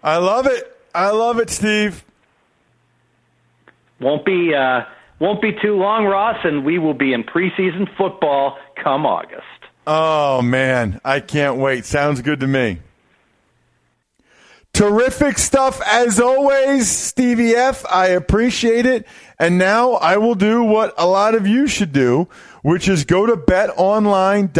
I 0.03 0.19
love 0.19 0.47
it. 0.47 0.71
I 0.95 1.11
love 1.11 1.39
it, 1.39 1.51
Steve. 1.51 2.05
Won't 4.01 4.25
be 4.25 4.55
uh, 4.55 4.83
won't 5.19 5.41
be 5.41 5.53
too 5.53 5.77
long, 5.77 6.05
Ross, 6.05 6.37
and 6.45 6.65
we 6.65 6.79
will 6.79 6.95
be 6.95 7.13
in 7.13 7.25
preseason 7.25 7.89
football 7.97 8.59
come 8.83 9.07
August. 9.07 9.43
Oh 9.87 10.43
man, 10.43 11.01
I 11.05 11.21
can't 11.21 11.57
wait. 11.57 11.85
Sounds 11.85 12.21
good 12.21 12.41
to 12.41 12.47
me. 12.47 12.81
Terrific 14.75 15.39
stuff 15.39 15.81
as 15.87 16.19
always, 16.19 16.91
Stevie 16.91 17.55
F. 17.55 17.87
I 17.87 18.09
appreciate 18.09 18.87
it. 18.87 19.07
And 19.39 19.57
now 19.57 19.93
I 19.93 20.17
will 20.17 20.35
do 20.35 20.65
what 20.65 20.93
a 20.99 21.07
lot 21.07 21.37
of 21.37 21.47
you 21.47 21.69
should 21.69 21.93
do, 21.93 22.29
which 22.63 22.89
is 22.89 23.05
go 23.05 23.25
to 23.25 23.37
betonline.ag, 23.37 24.57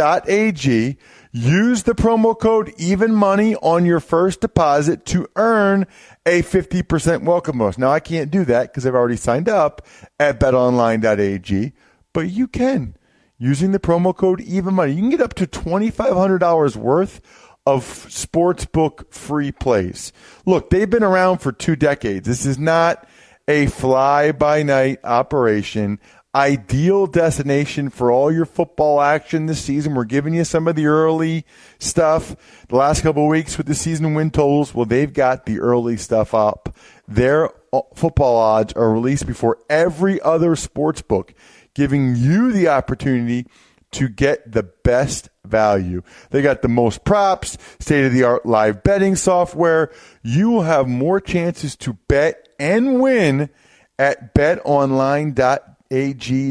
use 1.33 1.83
the 1.83 1.93
promo 1.93 2.39
code 2.39 2.73
even 2.77 3.13
money 3.13 3.57
on 3.57 3.85
your 3.85 3.99
first 3.99 4.39
deposit 4.39 5.05
to 5.07 5.27
earn 5.35 5.85
a 6.25 6.41
50% 6.43 7.23
welcome 7.23 7.57
bonus. 7.57 7.77
Now 7.77 7.91
I 7.91 7.99
can't 7.99 8.31
do 8.31 8.45
that 8.45 8.69
because 8.69 8.87
I've 8.87 8.95
already 8.95 9.17
signed 9.17 9.49
up 9.49 9.85
at 10.17 10.39
betonline.ag, 10.39 11.73
but 12.13 12.29
you 12.29 12.47
can 12.47 12.95
using 13.37 13.73
the 13.73 13.79
promo 13.79 14.15
code 14.15 14.39
even 14.39 14.75
money. 14.75 14.93
You 14.93 15.01
can 15.01 15.09
get 15.09 15.19
up 15.19 15.33
to 15.33 15.45
$2,500 15.45 16.77
worth 16.77 17.19
of 17.65 17.83
sportsbook 17.83 19.11
free 19.11 19.51
plays. 19.51 20.13
Look, 20.45 20.69
they've 20.69 20.89
been 20.89 21.03
around 21.03 21.39
for 21.39 21.51
two 21.51 21.75
decades. 21.75 22.27
This 22.27 22.45
is 22.45 22.59
not 22.59 23.07
a 23.47 23.67
fly 23.67 24.31
by 24.31 24.63
night 24.63 24.99
operation. 25.03 25.99
Ideal 26.33 27.07
destination 27.07 27.89
for 27.89 28.11
all 28.11 28.31
your 28.31 28.45
football 28.45 28.99
action 28.99 29.45
this 29.45 29.63
season. 29.63 29.95
We're 29.95 30.03
giving 30.03 30.33
you 30.33 30.43
some 30.43 30.67
of 30.67 30.75
the 30.75 30.87
early 30.87 31.45
stuff. 31.79 32.35
The 32.67 32.75
last 32.75 33.01
couple 33.01 33.25
weeks 33.27 33.57
with 33.57 33.67
the 33.67 33.75
season 33.75 34.13
win 34.13 34.31
totals, 34.31 34.73
well, 34.73 34.85
they've 34.85 35.13
got 35.13 35.45
the 35.45 35.59
early 35.59 35.95
stuff 35.95 36.33
up. 36.33 36.75
Their 37.07 37.51
uh, 37.73 37.81
football 37.95 38.35
odds 38.35 38.73
are 38.73 38.91
released 38.91 39.25
before 39.25 39.59
every 39.69 40.21
other 40.21 40.57
sports 40.57 41.01
book, 41.01 41.33
giving 41.73 42.15
you 42.15 42.51
the 42.51 42.67
opportunity 42.67 43.47
to 43.95 44.07
get 44.09 44.51
the 44.51 44.63
best 44.63 45.29
value. 45.45 46.01
They 46.29 46.41
got 46.41 46.61
the 46.61 46.67
most 46.67 47.03
props, 47.03 47.57
state 47.79 48.05
of 48.05 48.13
the 48.13 48.23
art 48.23 48.45
live 48.45 48.83
betting 48.83 49.15
software. 49.15 49.91
You 50.21 50.49
will 50.51 50.63
have 50.63 50.87
more 50.87 51.19
chances 51.19 51.75
to 51.77 51.93
bet 52.07 52.49
and 52.59 52.99
win 52.99 53.49
at 53.97 54.35
betonline.ag 54.35 55.71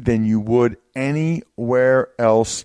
than 0.00 0.24
you 0.24 0.40
would 0.40 0.76
anywhere 0.94 2.09
else. 2.18 2.64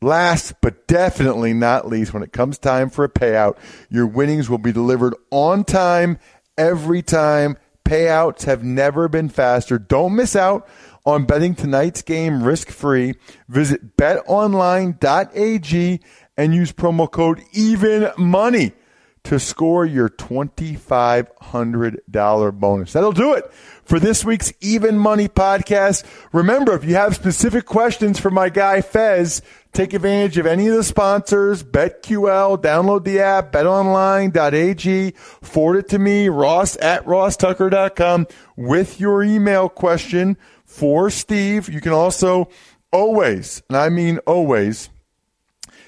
Last 0.00 0.54
but 0.60 0.86
definitely 0.86 1.52
not 1.52 1.88
least, 1.88 2.14
when 2.14 2.22
it 2.22 2.32
comes 2.32 2.56
time 2.58 2.88
for 2.88 3.04
a 3.04 3.08
payout, 3.08 3.58
your 3.90 4.06
winnings 4.06 4.48
will 4.48 4.58
be 4.58 4.72
delivered 4.72 5.14
on 5.30 5.64
time 5.64 6.18
every 6.56 7.02
time. 7.02 7.58
Payouts 7.84 8.44
have 8.44 8.62
never 8.62 9.08
been 9.08 9.28
faster. 9.28 9.78
Don't 9.78 10.14
miss 10.14 10.36
out 10.36 10.68
on 11.08 11.24
betting 11.24 11.54
tonight's 11.54 12.02
game 12.02 12.42
risk 12.42 12.68
free. 12.68 13.14
Visit 13.48 13.96
betonline.ag 13.96 16.00
and 16.36 16.54
use 16.54 16.72
promo 16.72 17.10
code 17.10 17.42
even 17.52 18.10
money 18.18 18.72
to 19.24 19.40
score 19.40 19.84
your 19.84 20.08
$2,500 20.08 22.58
bonus. 22.58 22.92
That'll 22.92 23.10
do 23.12 23.34
it 23.34 23.52
for 23.84 24.00
this 24.00 24.24
week's 24.24 24.54
Even 24.60 24.98
Money 24.98 25.28
podcast. 25.28 26.04
Remember, 26.32 26.74
if 26.74 26.84
you 26.84 26.94
have 26.94 27.14
specific 27.14 27.66
questions 27.66 28.18
for 28.18 28.30
my 28.30 28.48
guy 28.48 28.80
Fez, 28.80 29.42
take 29.72 29.92
advantage 29.92 30.38
of 30.38 30.46
any 30.46 30.68
of 30.68 30.76
the 30.76 30.84
sponsors, 30.84 31.62
BetQL, 31.62 32.62
download 32.62 33.04
the 33.04 33.20
app, 33.20 33.52
betonline.ag, 33.52 35.10
forward 35.42 35.76
it 35.76 35.88
to 35.88 35.98
me, 35.98 36.28
ross 36.28 36.76
at 36.78 37.04
rosstucker.com 37.04 38.26
with 38.56 38.98
your 39.00 39.22
email 39.22 39.68
question 39.68 40.38
for 40.68 41.10
Steve. 41.10 41.68
You 41.68 41.80
can 41.80 41.92
also 41.92 42.48
always, 42.92 43.62
and 43.68 43.76
I 43.76 43.88
mean 43.88 44.18
always, 44.18 44.90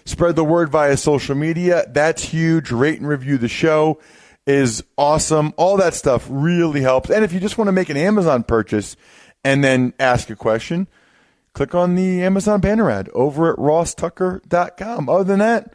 spread 0.05 0.35
the 0.35 0.45
word 0.45 0.71
via 0.71 0.97
social 0.97 1.37
media. 1.37 1.85
That's 1.89 2.25
huge. 2.25 2.73
Rate 2.73 2.99
and 2.99 3.09
review 3.09 3.39
the 3.39 3.49
show 3.49 4.01
is 4.47 4.83
awesome. 4.97 5.55
All 5.57 5.77
that 5.77 5.95
stuff 5.95 6.27
really 6.29 6.81
helps. 6.81 7.11
And 7.11 7.25
if 7.25 7.33
you 7.33 7.39
just 7.39 7.59
want 7.59 7.69
to 7.69 7.73
make 7.73 7.91
an 7.91 7.97
Amazon 7.97 8.43
purchase 8.43 8.97
and 9.45 9.63
then 9.63 9.93
ask 10.01 10.31
a 10.31 10.37
question, 10.37 10.89
click 11.53 11.75
on 11.75 11.95
the 11.95 12.23
Amazon 12.23 12.61
banner 12.61 12.91
ad 12.91 13.11
over 13.11 13.53
at 13.53 13.59
rosstucker.com. 13.59 15.09
Other 15.09 15.25
than 15.25 15.39
that, 15.39 15.75